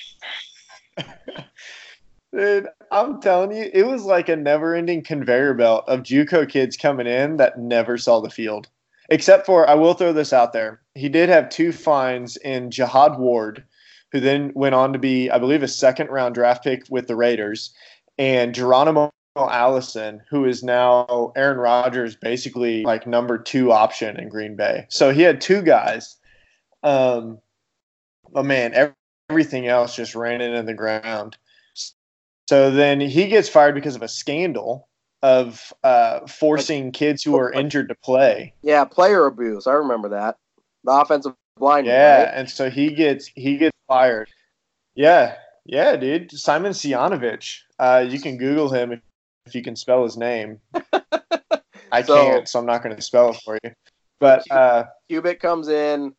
[2.34, 7.08] Dude, I'm telling you, it was like a never-ending conveyor belt of JUCO kids coming
[7.08, 8.68] in that never saw the field.
[9.10, 10.82] Except for, I will throw this out there.
[10.96, 13.64] He did have two fines in Jihad Ward,
[14.12, 17.74] who then went on to be, I believe, a second-round draft pick with the Raiders,
[18.18, 24.56] and Geronimo Allison, who is now Aaron Rodgers' basically like number two option in Green
[24.56, 24.86] Bay.
[24.90, 26.16] So he had two guys.
[26.84, 27.40] Um,
[28.32, 28.92] but man,
[29.30, 31.38] everything else just ran into the ground.
[32.50, 34.88] So then he gets fired because of a scandal
[35.22, 38.54] of uh, forcing kids who are injured to play.
[38.62, 39.68] Yeah, player abuse.
[39.68, 40.38] I remember that.
[40.84, 41.86] The offensive line.
[41.86, 42.34] Yeah, right?
[42.34, 44.30] and so he gets he gets fired.
[44.96, 46.32] Yeah, yeah, dude.
[46.32, 47.60] Simon Cvijanovic.
[47.80, 49.02] Uh, you can Google him if,
[49.46, 50.60] if you can spell his name.
[51.92, 53.72] I so, can't, so I'm not going to spell it for you.
[54.20, 56.14] But uh, Cubit comes in,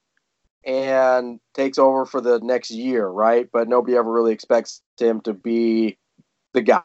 [0.65, 3.49] and takes over for the next year, right?
[3.53, 5.99] But nobody ever really expects him to be
[6.53, 6.83] the guy.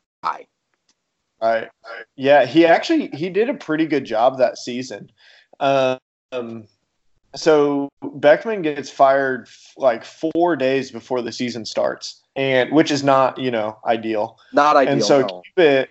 [1.41, 1.67] Right.
[2.15, 5.11] Yeah, he actually he did a pretty good job that season.
[5.59, 6.67] Um,
[7.35, 13.37] so Beckman gets fired like four days before the season starts, and which is not
[13.37, 14.37] you know ideal.
[14.53, 14.93] Not ideal.
[14.93, 15.41] And so no.
[15.55, 15.89] Cubit,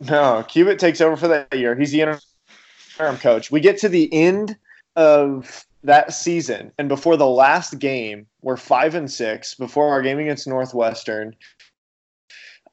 [0.00, 1.74] no, Cubit takes over for that year.
[1.74, 3.50] He's the interim coach.
[3.50, 4.56] We get to the end
[4.96, 9.54] of that season, and before the last game, we're five and six.
[9.54, 11.34] Before our game against Northwestern,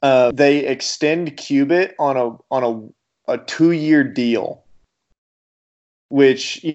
[0.01, 2.93] uh, they extend Cubit on a on
[3.27, 4.63] a, a two year deal,
[6.09, 6.65] which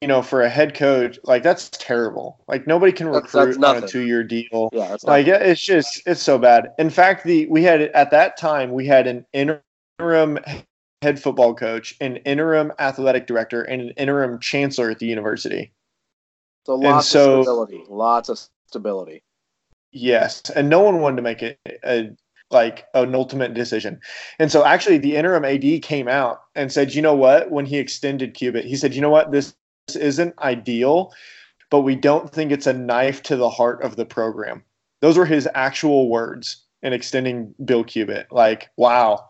[0.00, 2.42] you know for a head coach like that's terrible.
[2.48, 4.68] Like nobody can recruit that's on a two year deal.
[4.72, 6.72] Yeah, that's Like it- it's just it's so bad.
[6.78, 10.38] In fact, the we had at that time we had an interim
[11.02, 15.72] head football coach, an interim athletic director, and an interim chancellor at the university.
[16.66, 17.84] so lots so- of stability.
[17.88, 19.22] Lots of stability.
[19.92, 22.10] Yes, and no one wanted to make it a
[22.50, 24.00] like an ultimate decision.
[24.38, 27.50] And so actually the interim AD came out and said, "You know what?
[27.50, 29.32] When he extended Cubit, he said, "You know what?
[29.32, 29.54] This
[29.94, 31.12] isn't ideal,
[31.70, 34.64] but we don't think it's a knife to the heart of the program."
[35.02, 38.26] Those were his actual words in extending Bill Cubit.
[38.32, 39.28] Like, wow.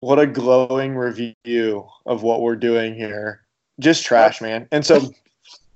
[0.00, 3.42] What a glowing review of what we're doing here.
[3.78, 4.66] Just trash, man.
[4.72, 5.12] And so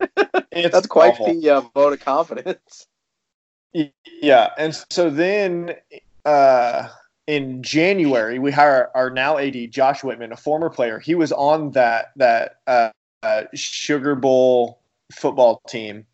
[0.51, 1.41] it's That's quite awful.
[1.41, 2.87] the uh, vote of confidence.
[4.23, 5.75] Yeah, and so then
[6.25, 6.89] uh,
[7.27, 10.99] in January we hire our now AD Josh Whitman, a former player.
[10.99, 12.91] He was on that that uh,
[13.23, 14.81] uh, Sugar Bowl
[15.13, 16.07] football team.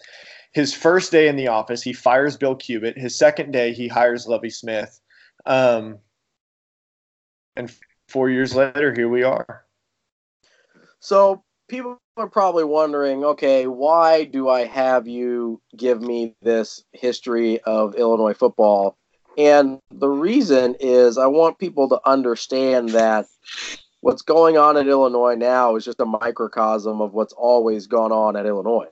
[0.53, 2.99] His first day in the office, he fires Bill Cubit.
[2.99, 5.01] His second day, he hires Lovie Smith.
[5.47, 5.99] Um,
[7.57, 7.73] and
[8.09, 9.65] four years later, here we are.
[11.01, 17.61] So people are probably wondering, okay, why do I have you give me this history
[17.63, 18.97] of Illinois football?
[19.39, 23.27] And the reason is I want people to understand that
[24.03, 28.37] what's going on in Illinois now is just a microcosm of what's always gone on
[28.37, 28.89] at Illinois.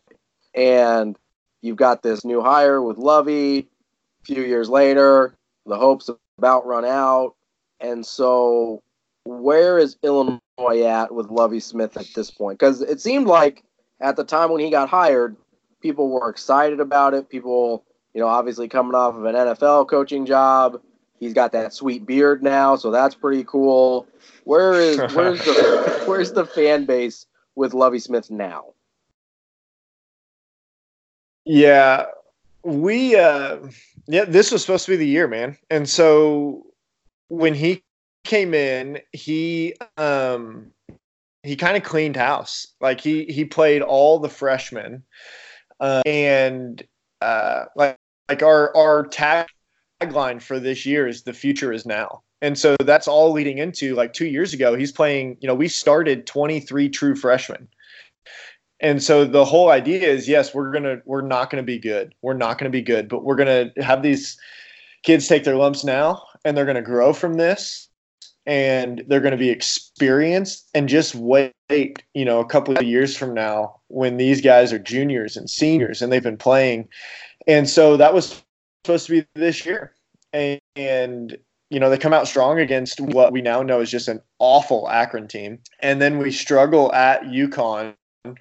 [0.55, 1.19] And
[1.63, 3.69] you've got this new hire with Lovie.
[4.23, 7.35] A few years later, the hopes about run out.
[7.81, 8.83] And so
[9.25, 10.41] where is Illinois
[10.85, 12.59] at with Lovie Smith at this point?
[12.59, 13.65] Because it seemed like
[14.01, 15.37] at the time when he got hired,
[15.81, 17.29] people were excited about it.
[17.29, 20.81] People, you know, obviously coming off of an NFL coaching job.
[21.21, 24.07] He's got that sweet beard now, so that's pretty cool.
[24.45, 28.73] Where is where's the where's the fan base with Lovie Smith now?
[31.45, 32.07] Yeah,
[32.65, 33.59] we uh
[34.09, 35.59] yeah, this was supposed to be the year, man.
[35.69, 36.67] And so
[37.29, 37.83] when he
[38.25, 40.73] came in, he um
[41.43, 42.67] he kind of cleaned house.
[42.81, 45.05] Like he he played all the freshmen.
[45.81, 46.83] Uh, and
[47.21, 47.97] uh like
[48.31, 49.07] like our our
[50.01, 52.23] tagline for this year is the future is now.
[52.43, 55.69] And so that's all leading into like 2 years ago he's playing, you know, we
[55.69, 57.69] started 23 true freshmen.
[58.81, 61.79] And so the whole idea is yes, we're going to we're not going to be
[61.79, 62.15] good.
[62.23, 64.39] We're not going to be good, but we're going to have these
[65.03, 67.89] kids take their lumps now and they're going to grow from this
[68.47, 71.53] and they're going to be experienced and just wait,
[72.15, 76.01] you know, a couple of years from now when these guys are juniors and seniors
[76.01, 76.89] and they've been playing.
[77.47, 78.43] And so that was
[78.85, 79.95] supposed to be this year.
[80.33, 81.37] And, and
[81.71, 84.89] you know, they come out strong against what we now know is just an awful
[84.89, 85.59] Akron team.
[85.81, 87.95] And then we struggle at UConn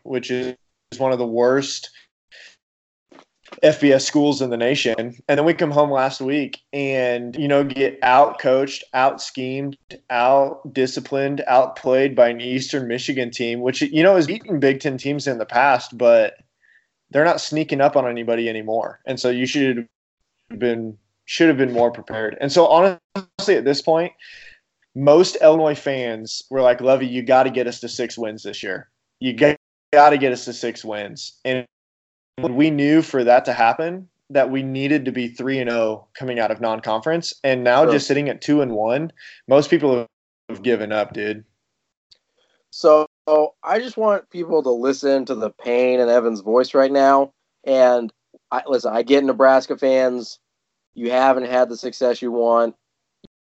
[0.03, 0.55] which is
[0.97, 1.89] one of the worst
[3.63, 4.95] FBS schools in the nation.
[5.27, 9.77] And then we come home last week and, you know, get out coached, out schemed,
[10.09, 14.97] out disciplined, outplayed by an Eastern Michigan team, which, you know, has beaten Big Ten
[14.97, 16.35] teams in the past, but
[17.09, 18.99] they're not sneaking up on anybody anymore.
[19.05, 19.87] And so you should
[20.57, 22.37] been should have been more prepared.
[22.41, 24.13] And so honestly at this point,
[24.95, 28.63] most Illinois fans were like, Lovie, you got to get us to six wins this
[28.63, 28.89] year.
[29.19, 29.57] You got
[29.91, 31.39] to get us to six wins.
[31.45, 31.67] And
[32.41, 36.39] we knew for that to happen that we needed to be 3 and 0 coming
[36.39, 37.93] out of non-conference and now Sure.
[37.93, 39.11] just sitting at 2 and 1,
[39.47, 40.07] most people
[40.49, 41.43] have given up, dude.
[42.71, 43.05] So
[43.63, 47.33] I just want people to listen to the pain in Evan's voice right now.
[47.63, 48.11] And
[48.51, 50.39] I, listen, I get Nebraska fans.
[50.93, 52.75] You haven't had the success you want.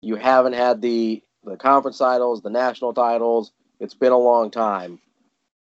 [0.02, 3.52] You haven't had the the conference titles, the national titles.
[3.80, 5.00] It's been a long time,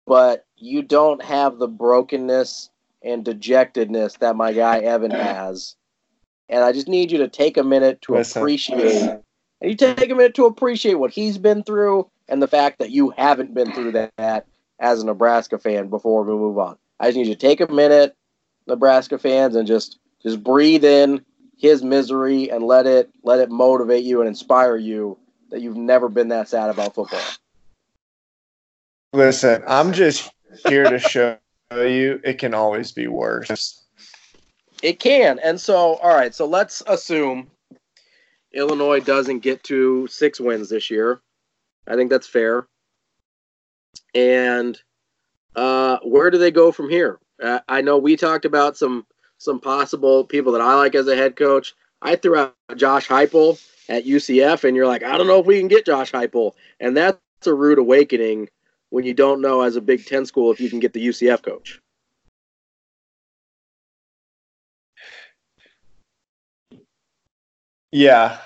[0.05, 2.69] but you don't have the brokenness
[3.01, 5.75] and dejectedness that my guy Evan has.
[6.49, 8.41] And I just need you to take a minute to Listen.
[8.41, 9.21] appreciate
[9.61, 12.91] and you take a minute to appreciate what he's been through and the fact that
[12.91, 14.45] you haven't been through that
[14.79, 16.77] as a Nebraska fan before we move on.
[16.99, 18.15] I just need you to take a minute,
[18.69, 21.23] Nebraska fans, and just just breathe in
[21.58, 25.17] his misery and let it let it motivate you and inspire you
[25.49, 27.19] that you've never been that sad about football.
[29.13, 30.32] Listen, I'm just
[30.67, 31.38] here to show
[31.71, 33.84] you it can always be worse.
[34.82, 35.39] It can.
[35.39, 37.49] And so, all right, so let's assume
[38.53, 41.19] Illinois doesn't get to six wins this year.
[41.88, 42.67] I think that's fair.
[44.15, 44.79] And
[45.55, 47.19] uh, where do they go from here?
[47.41, 49.06] Uh, I know we talked about some
[49.38, 51.73] some possible people that I like as a head coach.
[52.02, 55.60] I threw out Josh Heupel at UCF, and you're like, I don't know if we
[55.60, 58.49] can get Josh Heupel, and that's a rude awakening
[58.89, 61.41] when you don't know as a Big Ten school if you can get the UCF
[61.41, 61.80] coach.
[67.91, 68.38] Yeah.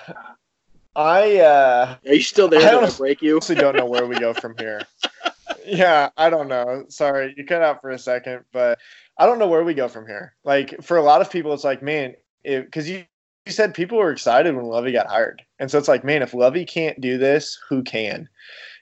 [0.96, 2.70] I uh Are you still there?
[2.70, 3.40] I honestly break you?
[3.40, 4.80] don't know where we go from here.
[5.64, 6.84] yeah, I don't know.
[6.88, 8.78] Sorry, you cut out for a second, but
[9.18, 10.34] I don't know where we go from here.
[10.44, 13.04] Like for a lot of people, it's like, man, because you
[13.46, 16.34] you said people were excited when Lovie got hired, and so it's like, man, if
[16.34, 18.28] Lovie can't do this, who can?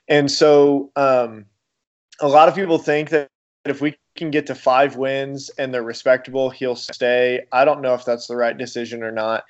[0.09, 1.47] And so, um,
[2.21, 3.29] a lot of people think that
[3.64, 7.45] if we can get to five wins and they're respectable, he'll stay.
[7.53, 9.45] I don't know if that's the right decision or not,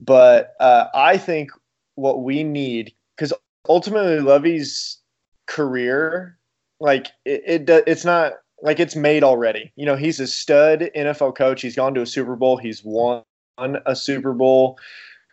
[0.00, 1.50] but uh, I think
[1.94, 3.32] what we need because
[3.68, 4.98] ultimately Lovie's
[5.46, 6.35] career,
[6.80, 9.72] like it, it, it's not like it's made already.
[9.76, 11.62] You know, he's a stud NFL coach.
[11.62, 12.56] He's gone to a Super Bowl.
[12.56, 13.22] He's won
[13.58, 14.78] a Super Bowl.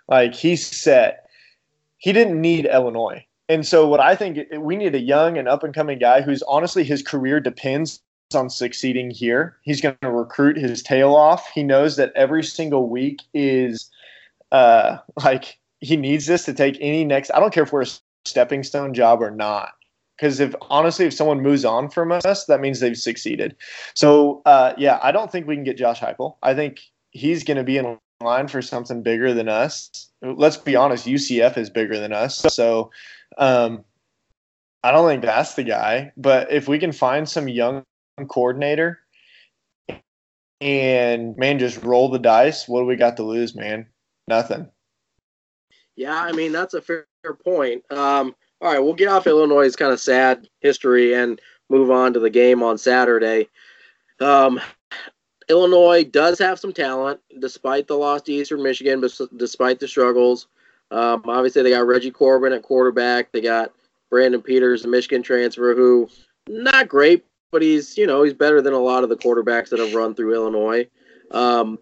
[0.07, 1.29] Like he's set.
[1.97, 3.25] He didn't need Illinois.
[3.49, 6.43] And so what I think we need a young and up and coming guy who's
[6.43, 8.01] honestly his career depends
[8.33, 9.57] on succeeding here.
[9.61, 11.49] He's going to recruit his tail off.
[11.53, 13.89] He knows that every single week is
[14.51, 17.87] uh like he needs this to take any next I don't care if we're a
[18.25, 19.71] stepping stone job or not.
[20.17, 23.55] Because if honestly, if someone moves on from us, that means they've succeeded.
[23.95, 26.37] So uh, yeah, I don't think we can get Josh Heupel.
[26.43, 26.79] I think
[27.11, 30.09] he's going to be in line for something bigger than us.
[30.21, 32.37] Let's be honest, UCF is bigger than us.
[32.49, 32.91] So
[33.37, 33.83] um,
[34.83, 36.11] I don't think that's the guy.
[36.17, 37.83] But if we can find some young
[38.29, 38.99] coordinator
[40.61, 43.87] and man, just roll the dice, what do we got to lose, man?
[44.27, 44.69] Nothing.
[45.95, 47.05] Yeah, I mean that's a fair,
[47.45, 47.83] point.
[47.91, 52.19] Um, all right, we'll get off Illinois' kind of sad history and move on to
[52.19, 53.49] the game on Saturday.
[54.21, 54.61] Um,
[55.49, 59.03] Illinois does have some talent, despite the loss to Eastern Michigan,
[59.35, 60.47] despite the struggles.
[60.91, 63.33] Um, obviously, they got Reggie Corbin at quarterback.
[63.33, 63.73] They got
[64.09, 66.07] Brandon Peters, a Michigan transfer, who
[66.47, 69.79] not great, but he's you know he's better than a lot of the quarterbacks that
[69.79, 70.87] have run through Illinois.
[71.31, 71.79] Um,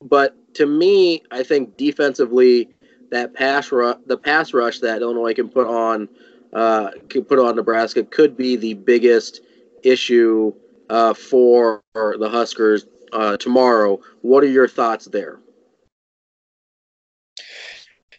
[0.00, 2.72] but to me, I think defensively,
[3.12, 6.08] that pass rush, the pass rush that Illinois can put on,
[6.52, 9.42] uh, can put on Nebraska could be the biggest
[9.84, 10.52] issue
[10.90, 14.00] uh, for the Huskers uh, tomorrow.
[14.22, 15.38] What are your thoughts there?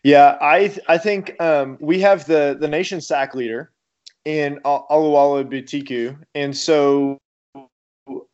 [0.03, 3.71] Yeah, I I think um, we have the the nation sack leader
[4.25, 7.17] in Oluwole Betiku, and so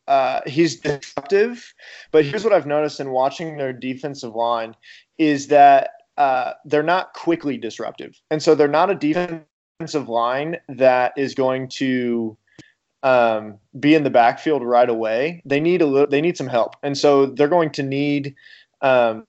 [0.08, 1.72] uh, he's disruptive.
[2.10, 4.74] But here's what I've noticed in watching their defensive line
[5.18, 11.14] is that uh, they're not quickly disruptive, and so they're not a defensive line that
[11.16, 12.36] is going to
[13.02, 15.40] um, be in the backfield right away.
[15.46, 16.06] They need a little.
[16.06, 18.34] They need some help, and so they're going to need
[18.82, 19.24] um,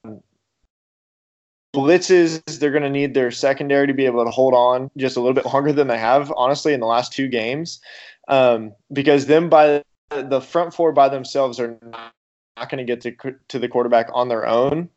[1.73, 2.41] blitzes.
[2.59, 5.33] They're going to need their secondary to be able to hold on just a little
[5.33, 7.79] bit longer than they have, honestly, in the last two games,
[8.27, 13.33] um, because them by the front four by themselves are not going to get to
[13.47, 14.89] to the quarterback on their own.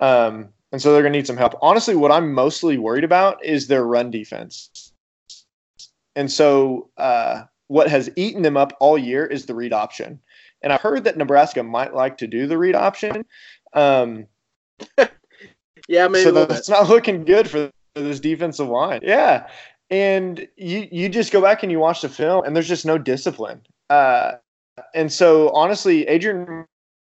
[0.00, 1.54] Um, and so they're going to need some help.
[1.62, 4.92] Honestly, what I'm mostly worried about is their run defense.
[6.16, 10.20] And so, uh, what has eaten them up all year is the read option.
[10.62, 13.24] And I've heard that Nebraska might like to do the read option.
[13.72, 14.26] Um,
[15.88, 16.24] yeah, maybe.
[16.24, 19.00] So that's not looking good for this defensive line.
[19.02, 19.48] Yeah.
[19.90, 22.98] And you, you just go back and you watch the film, and there's just no
[22.98, 23.62] discipline.
[23.90, 24.32] Uh,
[24.94, 26.66] and so, honestly, Adrian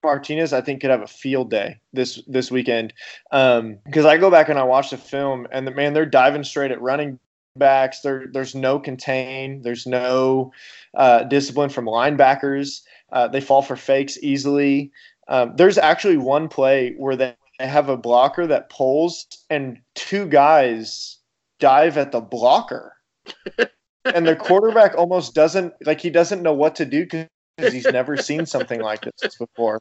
[0.02, 2.92] Martinez, I think, could have a field day this this weekend.
[3.30, 6.44] Because um, I go back and I watch the film, and the, man, they're diving
[6.44, 7.18] straight at running
[7.56, 8.00] backs.
[8.00, 9.62] There, there's no contain.
[9.62, 10.52] There's no
[10.94, 12.82] uh, discipline from linebackers.
[13.10, 14.90] Uh, they fall for fakes easily.
[15.28, 21.18] Um, there's actually one play where they have a blocker that pulls, and two guys
[21.60, 22.96] dive at the blocker.
[24.04, 27.26] and the quarterback almost doesn't like he doesn't know what to do because
[27.70, 29.80] he's never seen something like this before.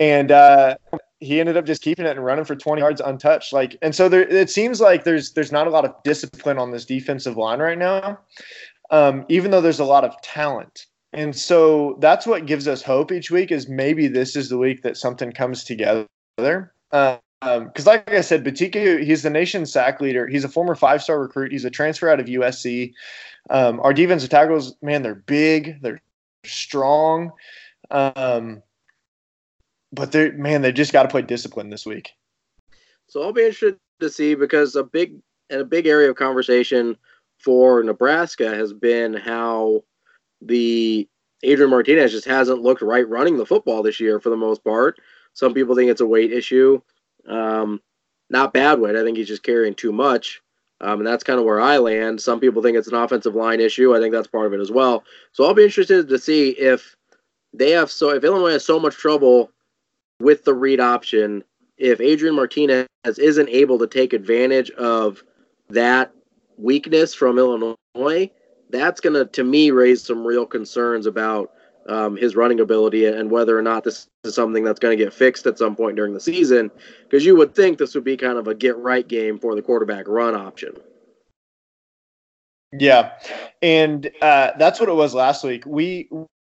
[0.00, 0.76] And uh,
[1.20, 3.52] he ended up just keeping it and running for 20 yards untouched.
[3.52, 6.70] Like, and so there, it seems like there's there's not a lot of discipline on
[6.70, 8.18] this defensive line right now,
[8.90, 10.86] um, even though there's a lot of talent.
[11.12, 14.82] And so that's what gives us hope each week is maybe this is the week
[14.82, 16.08] that something comes together.
[16.36, 20.26] Because, um, like I said, Betiku, he's the nation's sack leader.
[20.26, 21.52] He's a former five star recruit.
[21.52, 22.92] He's a transfer out of USC.
[23.50, 26.00] Um, our defensive tackles, man, they're big, they're
[26.44, 27.32] strong.
[27.90, 28.62] Um,
[29.92, 32.10] but they're, man, they just got to play discipline this week.
[33.08, 35.18] So I'll be interested to see because a big
[35.50, 36.96] and a big area of conversation
[37.38, 39.84] for Nebraska has been how
[40.40, 41.08] the
[41.42, 44.98] Adrian Martinez just hasn't looked right running the football this year for the most part.
[45.34, 46.80] Some people think it's a weight issue.
[47.28, 47.80] Um,
[48.30, 48.96] not bad weight.
[48.96, 50.40] I think he's just carrying too much.
[50.82, 52.20] Um, and that's kind of where I land.
[52.20, 53.94] Some people think it's an offensive line issue.
[53.94, 55.04] I think that's part of it as well.
[55.30, 56.96] So I'll be interested to see if
[57.54, 59.50] they have so if Illinois has so much trouble
[60.20, 61.44] with the read option,
[61.78, 65.22] if Adrian Martinez isn't able to take advantage of
[65.68, 66.12] that
[66.56, 68.30] weakness from Illinois,
[68.70, 71.52] that's going to, to me, raise some real concerns about
[71.88, 75.12] um, his running ability and whether or not this is something that's going to get
[75.12, 76.70] fixed at some point during the season.
[77.04, 79.62] Because you would think this would be kind of a get right game for the
[79.62, 80.74] quarterback run option.
[82.72, 83.12] Yeah,
[83.60, 85.64] and uh, that's what it was last week.
[85.66, 86.08] We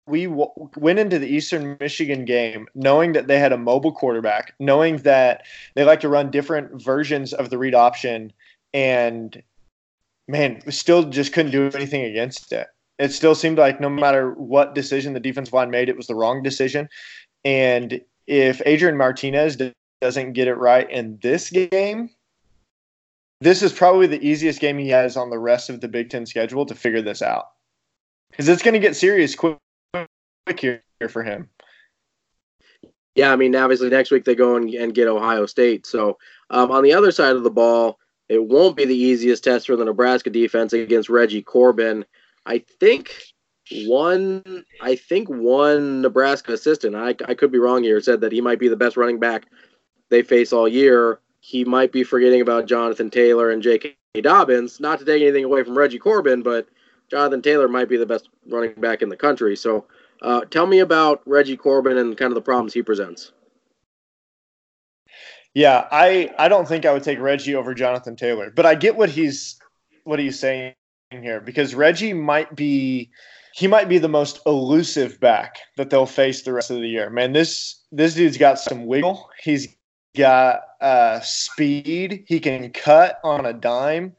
[0.07, 4.53] we w- went into the Eastern Michigan game knowing that they had a mobile quarterback,
[4.59, 8.31] knowing that they like to run different versions of the read option,
[8.73, 9.41] and
[10.27, 12.67] man, we still just couldn't do anything against it.
[12.97, 16.15] It still seemed like no matter what decision the defensive line made, it was the
[16.15, 16.87] wrong decision.
[17.43, 19.57] And if Adrian Martinez
[20.01, 22.09] doesn't get it right in this game,
[23.41, 26.25] this is probably the easiest game he has on the rest of the Big Ten
[26.25, 27.47] schedule to figure this out.
[28.31, 29.57] Because it's going to get serious quick,
[29.93, 31.49] quick here for him.
[33.15, 35.85] Yeah, I mean, obviously next week they go and, get Ohio State.
[35.85, 36.17] So
[36.49, 39.75] um, on the other side of the ball, it won't be the easiest test for
[39.75, 42.05] the Nebraska defense against Reggie Corbin.
[42.45, 43.11] I think
[43.85, 48.41] one I think one Nebraska assistant, I, I could be wrong here, said that he
[48.41, 49.47] might be the best running back
[50.09, 51.19] they face all year.
[51.39, 53.95] He might be forgetting about Jonathan Taylor and J.K.
[54.21, 54.79] Dobbins.
[54.79, 56.67] Not to take anything away from Reggie Corbin, but
[57.09, 59.55] Jonathan Taylor might be the best running back in the country.
[59.55, 59.85] So
[60.21, 63.31] uh, tell me about Reggie Corbin and kind of the problems he presents.
[65.53, 68.95] Yeah, I I don't think I would take Reggie over Jonathan Taylor, but I get
[68.95, 69.57] what he's
[70.03, 70.73] what he's saying
[71.21, 73.09] here because Reggie might be
[73.53, 77.09] he might be the most elusive back that they'll face the rest of the year.
[77.09, 79.29] Man, this this dude's got some wiggle.
[79.41, 79.73] He's
[80.15, 82.25] got uh, speed.
[82.27, 84.13] He can cut on a dime.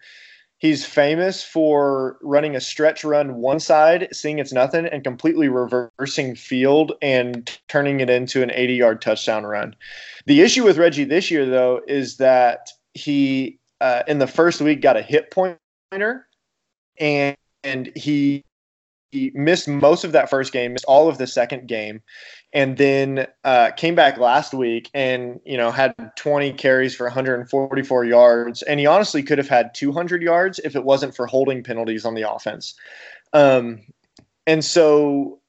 [0.58, 6.34] He's famous for running a stretch run one side, seeing it's nothing, and completely reversing
[6.34, 9.76] field and turning it into an 80 yard touchdown run.
[10.24, 14.80] The issue with Reggie this year, though, is that he, uh, in the first week,
[14.80, 16.25] got a hip pointer
[16.98, 18.44] and, and he,
[19.12, 22.02] he missed most of that first game, missed all of the second game,
[22.52, 28.04] and then uh, came back last week and you know had 20 carries for 144
[28.04, 32.04] yards and he honestly could have had 200 yards if it wasn't for holding penalties
[32.04, 32.74] on the offense.
[33.32, 33.82] Um,
[34.46, 35.40] and so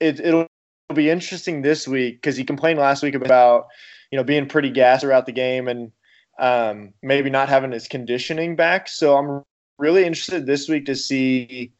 [0.00, 0.46] it, it'll
[0.94, 3.68] be interesting this week because he complained last week about
[4.10, 5.92] you know being pretty gas throughout the game and
[6.38, 8.88] um, maybe not having his conditioning back.
[8.88, 9.42] So i'm
[9.78, 11.72] really interested this week to see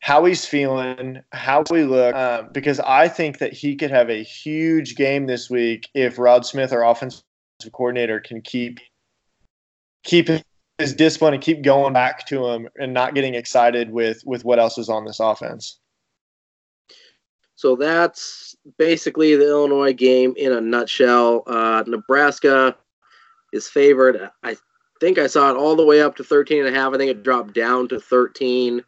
[0.00, 4.22] how he's feeling, how we look, uh, because I think that he could have a
[4.22, 7.22] huge game this week if Rod Smith, our offensive
[7.72, 8.80] coordinator, can keep
[10.02, 10.28] keep
[10.78, 14.58] his discipline and keep going back to him and not getting excited with with what
[14.58, 15.78] else is on this offense.
[17.54, 21.44] So that's basically the Illinois game in a nutshell.
[21.46, 22.76] Uh, Nebraska
[23.52, 24.28] is favored.
[24.42, 24.56] I
[25.02, 26.94] think I saw it all the way up to 13 and a half.
[26.94, 28.84] I think it dropped down to 13.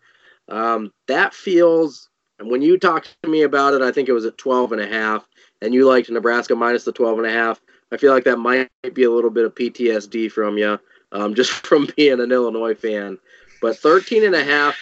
[0.48, 2.08] Um, that feels,
[2.38, 4.80] and when you talked to me about it, I think it was at 12 and
[4.80, 5.26] a half,
[5.60, 7.60] and you liked Nebraska minus the 12 and a half.
[7.90, 10.78] I feel like that might be a little bit of PTSD from you,
[11.10, 13.18] um, just from being an Illinois fan.
[13.60, 14.78] But 13 and a half,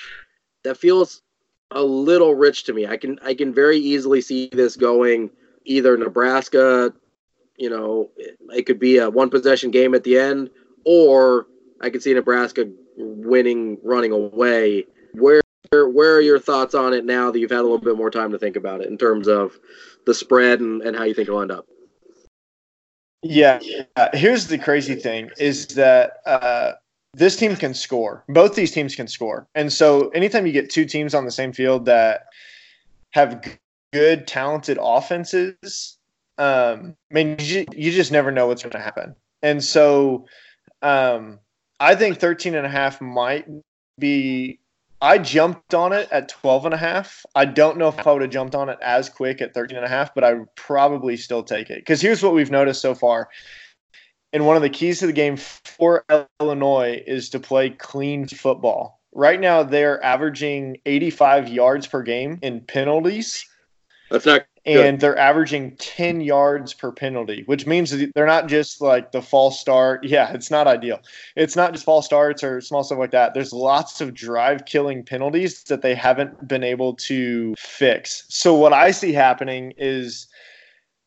[0.65, 1.23] that feels
[1.71, 2.87] a little rich to me.
[2.87, 5.31] I can I can very easily see this going
[5.65, 6.93] either Nebraska,
[7.57, 8.11] you know,
[8.51, 10.51] it could be a one possession game at the end,
[10.85, 11.47] or
[11.81, 14.87] I could see Nebraska winning running away.
[15.15, 18.11] Where where are your thoughts on it now that you've had a little bit more
[18.11, 19.59] time to think about it in terms of
[20.07, 21.67] the spread and, and how you think it'll end up?
[23.23, 23.61] Yeah,
[24.13, 26.73] here's the crazy thing is that uh,
[27.15, 28.25] this team can score.
[28.29, 29.47] Both these teams can score.
[29.55, 32.27] And so anytime you get two teams on the same field that
[33.13, 33.57] have
[33.93, 35.99] good, talented offenses,
[36.39, 39.15] um, I mean, you, you just never know what's going to happen.
[39.43, 40.27] And so
[40.83, 41.39] um,
[41.81, 43.47] I think 13 and a half might
[43.99, 44.59] be
[45.03, 47.27] I jumped on it at 12 and a half.
[47.35, 49.85] I don't know if I would have jumped on it as quick at 13 and
[49.85, 51.79] a half, but I would probably still take it.
[51.79, 53.29] Because here's what we've noticed so far.
[54.33, 56.05] And one of the keys to the game for
[56.41, 59.01] Illinois is to play clean football.
[59.11, 63.45] Right now, they're averaging 85 yards per game in penalties.
[64.09, 69.13] That's not and they're averaging 10 yards per penalty, which means they're not just like
[69.13, 70.05] the false start.
[70.13, 71.01] Yeah, it's not ideal.
[71.37, 73.33] It's not just false starts or small stuff like that.
[73.33, 78.25] There's lots of drive killing penalties that they haven't been able to fix.
[78.29, 80.27] So, what I see happening is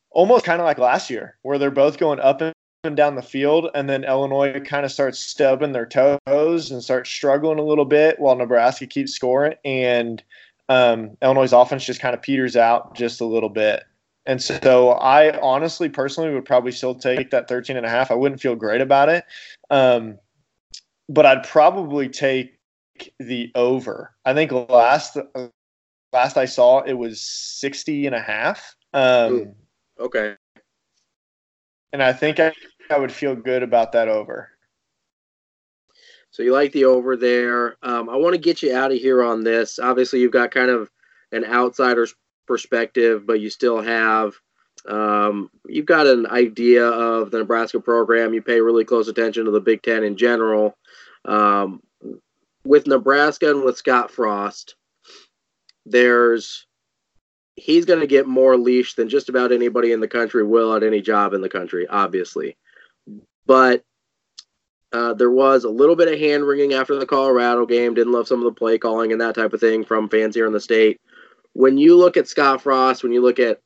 [0.10, 3.70] almost kind of like last year, where they're both going up and down the field,
[3.76, 8.20] and then Illinois kind of starts stubbing their toes and starts struggling a little bit
[8.20, 9.54] while Nebraska keeps scoring.
[9.64, 10.24] And
[10.70, 13.84] um, Illinois' offense just kind of peters out just a little bit.
[14.26, 18.10] And so I honestly, personally, would probably still take that 13 and a half.
[18.10, 19.24] I wouldn't feel great about it.
[19.70, 20.18] Um,
[21.08, 22.58] but I'd probably take
[23.20, 24.16] the over.
[24.26, 25.18] I think last
[26.12, 28.76] last I saw it was 60 and a half.
[28.94, 29.54] Um,
[30.00, 30.36] okay.
[31.94, 32.52] And I think I,
[32.90, 34.50] I would feel good about that over.
[36.36, 37.78] So you like the over there.
[37.82, 39.80] Um, I want to get you out of here on this.
[39.80, 40.92] Obviously, you've got kind of
[41.32, 42.14] an outsider's
[42.46, 44.34] perspective, but you still have
[44.86, 48.34] um, you've got an idea of the Nebraska program.
[48.34, 50.78] You pay really close attention to the Big Ten in general.
[51.24, 51.82] Um,
[52.66, 54.76] with Nebraska and with Scott Frost,
[55.86, 56.68] there's
[57.56, 60.84] he's going to get more leash than just about anybody in the country will at
[60.84, 62.58] any job in the country, obviously.
[63.46, 63.86] But
[64.96, 67.94] uh, there was a little bit of hand wringing after the Colorado game.
[67.94, 70.48] Didn't love some of the play calling and that type of thing from fans here
[70.48, 71.02] in the state.
[71.52, 73.60] When you look at Scott Frost, when you look at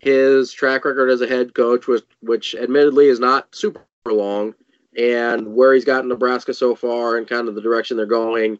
[0.00, 4.54] his track record as a head coach, which, which admittedly is not super long,
[4.98, 8.58] and where he's gotten Nebraska so far and kind of the direction they're going,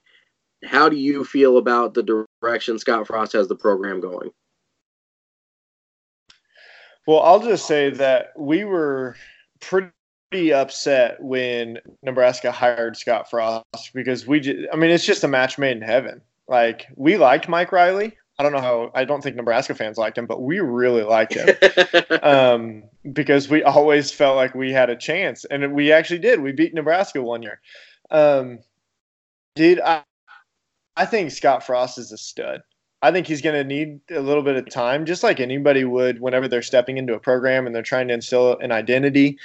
[0.64, 4.30] how do you feel about the direction Scott Frost has the program going?
[7.04, 9.16] Well, I'll just say that we were
[9.58, 9.88] pretty
[10.32, 15.28] pretty upset when Nebraska hired Scott Frost because we just, I mean, it's just a
[15.28, 16.22] match made in heaven.
[16.48, 18.16] Like, we liked Mike Riley.
[18.38, 21.34] I don't know how, I don't think Nebraska fans liked him, but we really liked
[21.34, 21.54] him
[22.22, 25.44] um, because we always felt like we had a chance.
[25.44, 26.40] And we actually did.
[26.40, 27.60] We beat Nebraska one year.
[28.10, 28.60] Um,
[29.54, 30.02] dude, I,
[30.96, 32.62] I think Scott Frost is a stud.
[33.02, 36.20] I think he's going to need a little bit of time, just like anybody would
[36.20, 39.38] whenever they're stepping into a program and they're trying to instill an identity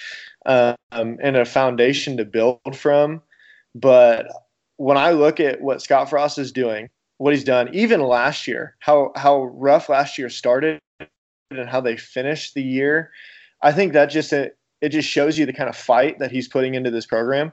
[0.47, 3.21] um, and a foundation to build from.
[3.75, 4.27] But
[4.77, 8.75] when I look at what Scott Frost is doing, what he's done, even last year,
[8.79, 10.79] how how rough last year started
[11.51, 13.11] and how they finished the year,
[13.61, 16.47] I think that just it, it just shows you the kind of fight that he's
[16.47, 17.51] putting into this program.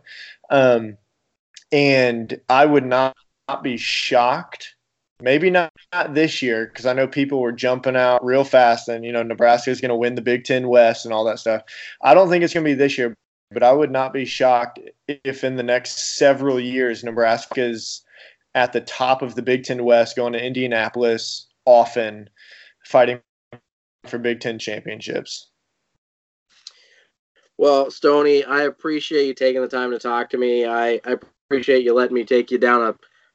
[0.50, 0.96] Um,
[1.72, 3.16] and I would not,
[3.48, 4.73] not be shocked
[5.20, 9.04] Maybe not, not this year because I know people were jumping out real fast and,
[9.04, 11.62] you know, Nebraska is going to win the Big Ten West and all that stuff.
[12.02, 13.14] I don't think it's going to be this year,
[13.52, 18.02] but I would not be shocked if in the next several years Nebraska is
[18.54, 22.28] at the top of the Big Ten West, going to Indianapolis often,
[22.84, 23.20] fighting
[24.06, 25.50] for Big Ten championships.
[27.56, 30.66] Well, Stony, I appreciate you taking the time to talk to me.
[30.66, 31.16] I, I
[31.48, 32.94] appreciate you letting me take you down a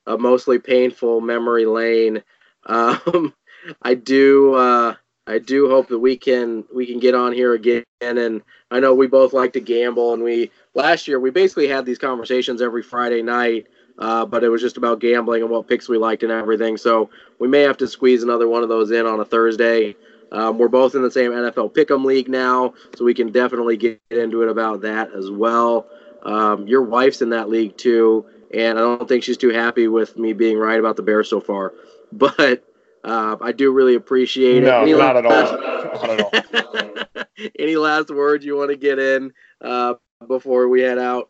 [0.09, 2.23] a mostly painful memory lane.
[2.65, 3.33] Um,
[3.81, 4.93] I do uh,
[5.25, 7.83] I do hope that we can we can get on here again.
[8.01, 11.85] And I know we both like to gamble, and we last year we basically had
[11.85, 13.67] these conversations every Friday night.
[13.97, 16.77] Uh, but it was just about gambling and what picks we liked and everything.
[16.77, 19.95] So we may have to squeeze another one of those in on a Thursday.
[20.31, 24.01] Um, we're both in the same NFL Pick'em League now, so we can definitely get
[24.11, 25.87] into it about that as well.
[26.23, 30.17] Um, your wife's in that league too, and I don't think she's too happy with
[30.17, 31.73] me being right about the Bears so far.
[32.11, 32.65] But
[33.03, 34.89] uh, I do really appreciate no, it.
[34.89, 36.19] Any not, last, at not
[36.55, 37.23] at all.
[37.59, 39.31] Any last words you want to get in
[39.61, 39.93] uh,
[40.27, 41.29] before we head out?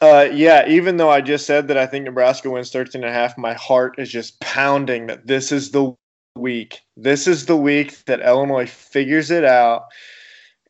[0.00, 3.12] Uh, yeah, even though I just said that I think Nebraska wins 13 and a
[3.12, 5.94] half, my heart is just pounding that this is the
[6.34, 6.80] week.
[6.96, 9.82] This is the week that Illinois figures it out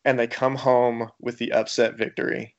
[0.05, 2.56] and they come home with the upset victory.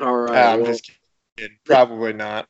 [0.00, 0.52] All right.
[0.52, 0.72] I'm well.
[0.72, 0.90] just
[1.36, 1.56] kidding.
[1.64, 2.48] Probably not.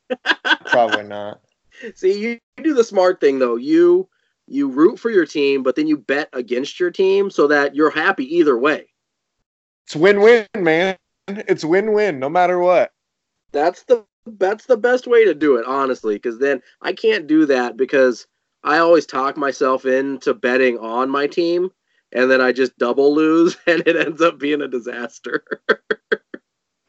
[0.65, 1.41] Probably not.
[1.95, 3.55] See, you do the smart thing though.
[3.55, 4.07] You
[4.47, 7.89] you root for your team, but then you bet against your team so that you're
[7.89, 8.87] happy either way.
[9.85, 10.97] It's win-win, man.
[11.27, 12.91] It's win-win no matter what.
[13.51, 17.45] That's the that's the best way to do it, honestly, because then I can't do
[17.47, 18.27] that because
[18.63, 21.69] I always talk myself into betting on my team
[22.11, 25.43] and then I just double lose and it ends up being a disaster.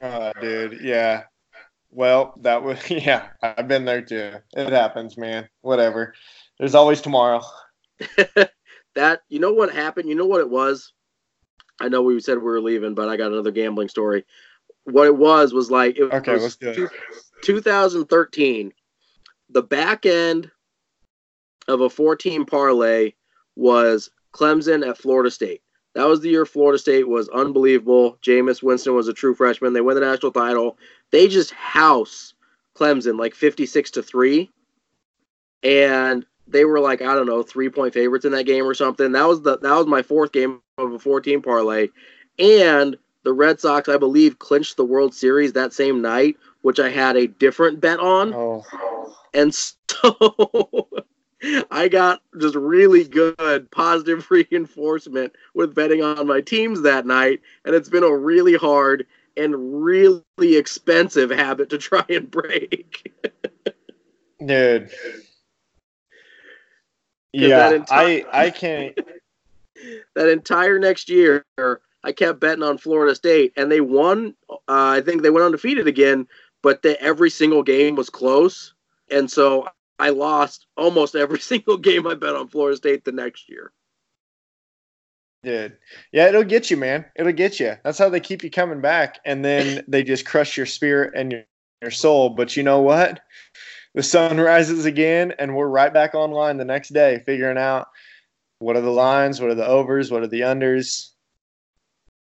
[0.01, 1.25] Uh, dude, yeah.
[1.91, 3.29] well, that was yeah.
[3.43, 4.35] I've been there too.
[4.57, 5.49] It happens, man.
[5.63, 6.15] Whatever.
[6.59, 7.43] There's always tomorrow.
[8.95, 10.09] that you know what happened?
[10.09, 10.93] You know what it was?
[11.81, 14.25] I know we said we were leaving, but I got another gambling story.
[14.85, 16.91] What it was was like it okay, was let's do it.
[17.43, 18.73] 2013.
[19.51, 20.51] The back end
[21.69, 23.13] of a 14 parlay
[23.55, 25.63] was Clemson at Florida State.
[25.97, 28.19] That was the year Florida State was unbelievable.
[28.23, 29.73] Jameis Winston was a true freshman.
[29.73, 30.77] They win the national title.
[31.11, 32.35] They just house
[32.77, 34.51] Clemson like 56 to 3.
[35.63, 39.13] And they were like, I don't know, three point favorites in that game or something.
[39.13, 41.89] That was the that was my fourth game of a 14 parlay.
[42.39, 46.91] And the Red Sox, I believe, clinched the World Series that same night, which I
[46.91, 48.35] had a different bet on.
[48.35, 48.63] Oh,
[49.33, 50.89] And so
[51.71, 57.41] I got just really good positive reinforcement with betting on my teams that night.
[57.65, 59.07] And it's been a really hard
[59.37, 63.13] and really expensive habit to try and break.
[64.45, 64.91] dude.
[67.33, 68.99] Yeah, entire- I I can't.
[70.15, 71.45] that entire next year,
[72.03, 74.35] I kept betting on Florida State, and they won.
[74.49, 76.27] Uh, I think they went undefeated again,
[76.63, 78.73] but the, every single game was close,
[79.11, 79.69] and so
[79.99, 83.73] I lost almost every single game I bet on Florida State the next year.
[85.43, 85.77] Dude.
[86.13, 87.05] Yeah, it'll get you, man.
[87.15, 87.77] It'll get you.
[87.85, 89.21] That's how they keep you coming back.
[89.25, 91.43] And then they just crush your spirit and your,
[91.83, 92.31] your soul.
[92.31, 93.21] But you know what?
[93.95, 97.89] The sun rises again, and we're right back online the next day figuring out
[98.59, 101.11] what are the lines, what are the overs, what are the unders.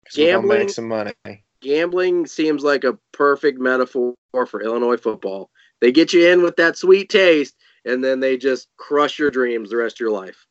[0.05, 0.59] 'Cause we're gonna Gambling.
[0.59, 1.12] make some money.
[1.61, 5.49] Gambling seems like a perfect metaphor for Illinois football.
[5.83, 9.68] They get you in with that sweet taste, and then they just crush your dreams
[9.68, 10.47] the rest of your life.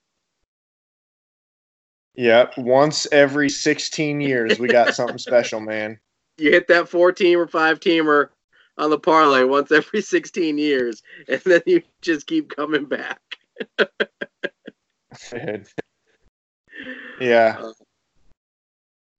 [2.16, 2.58] Yep.
[2.58, 5.98] Once every 16 years, we got something special, man.
[6.38, 8.28] you hit that four team or five teamer
[8.78, 13.22] on the parlay once every 16 years, and then you just keep coming back.
[17.22, 17.72] Yeah.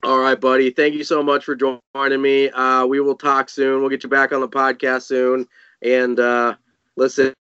[0.04, 0.70] All right, buddy.
[0.70, 2.50] Thank you so much for joining me.
[2.50, 3.80] Uh, we will talk soon.
[3.80, 5.46] We'll get you back on the podcast soon.
[5.82, 6.54] And uh,
[6.96, 7.34] listen,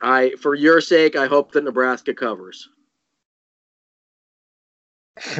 [0.00, 2.68] I for your sake, I hope that Nebraska covers.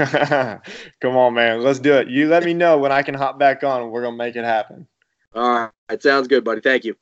[1.01, 1.63] Come on, man.
[1.63, 2.09] Let's do it.
[2.09, 3.91] You let me know when I can hop back on.
[3.91, 4.87] We're going to make it happen.
[5.35, 6.61] All right, sounds good, buddy.
[6.61, 6.97] Thank you.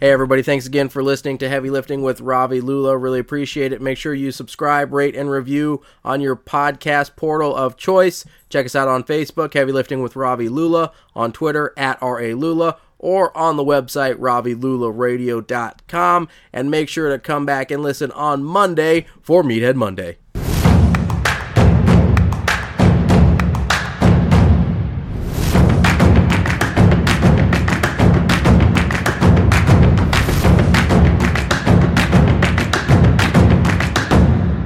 [0.00, 2.98] Hey, everybody, thanks again for listening to Heavy Lifting with Ravi Lula.
[2.98, 3.80] Really appreciate it.
[3.80, 8.24] Make sure you subscribe, rate, and review on your podcast portal of choice.
[8.50, 12.76] Check us out on Facebook, Heavy Lifting with Ravi Lula, on Twitter, at RA Lula,
[13.04, 16.28] or on the website, RaviLulaRadio.com.
[16.54, 20.16] And make sure to come back and listen on Monday for Meathead Monday.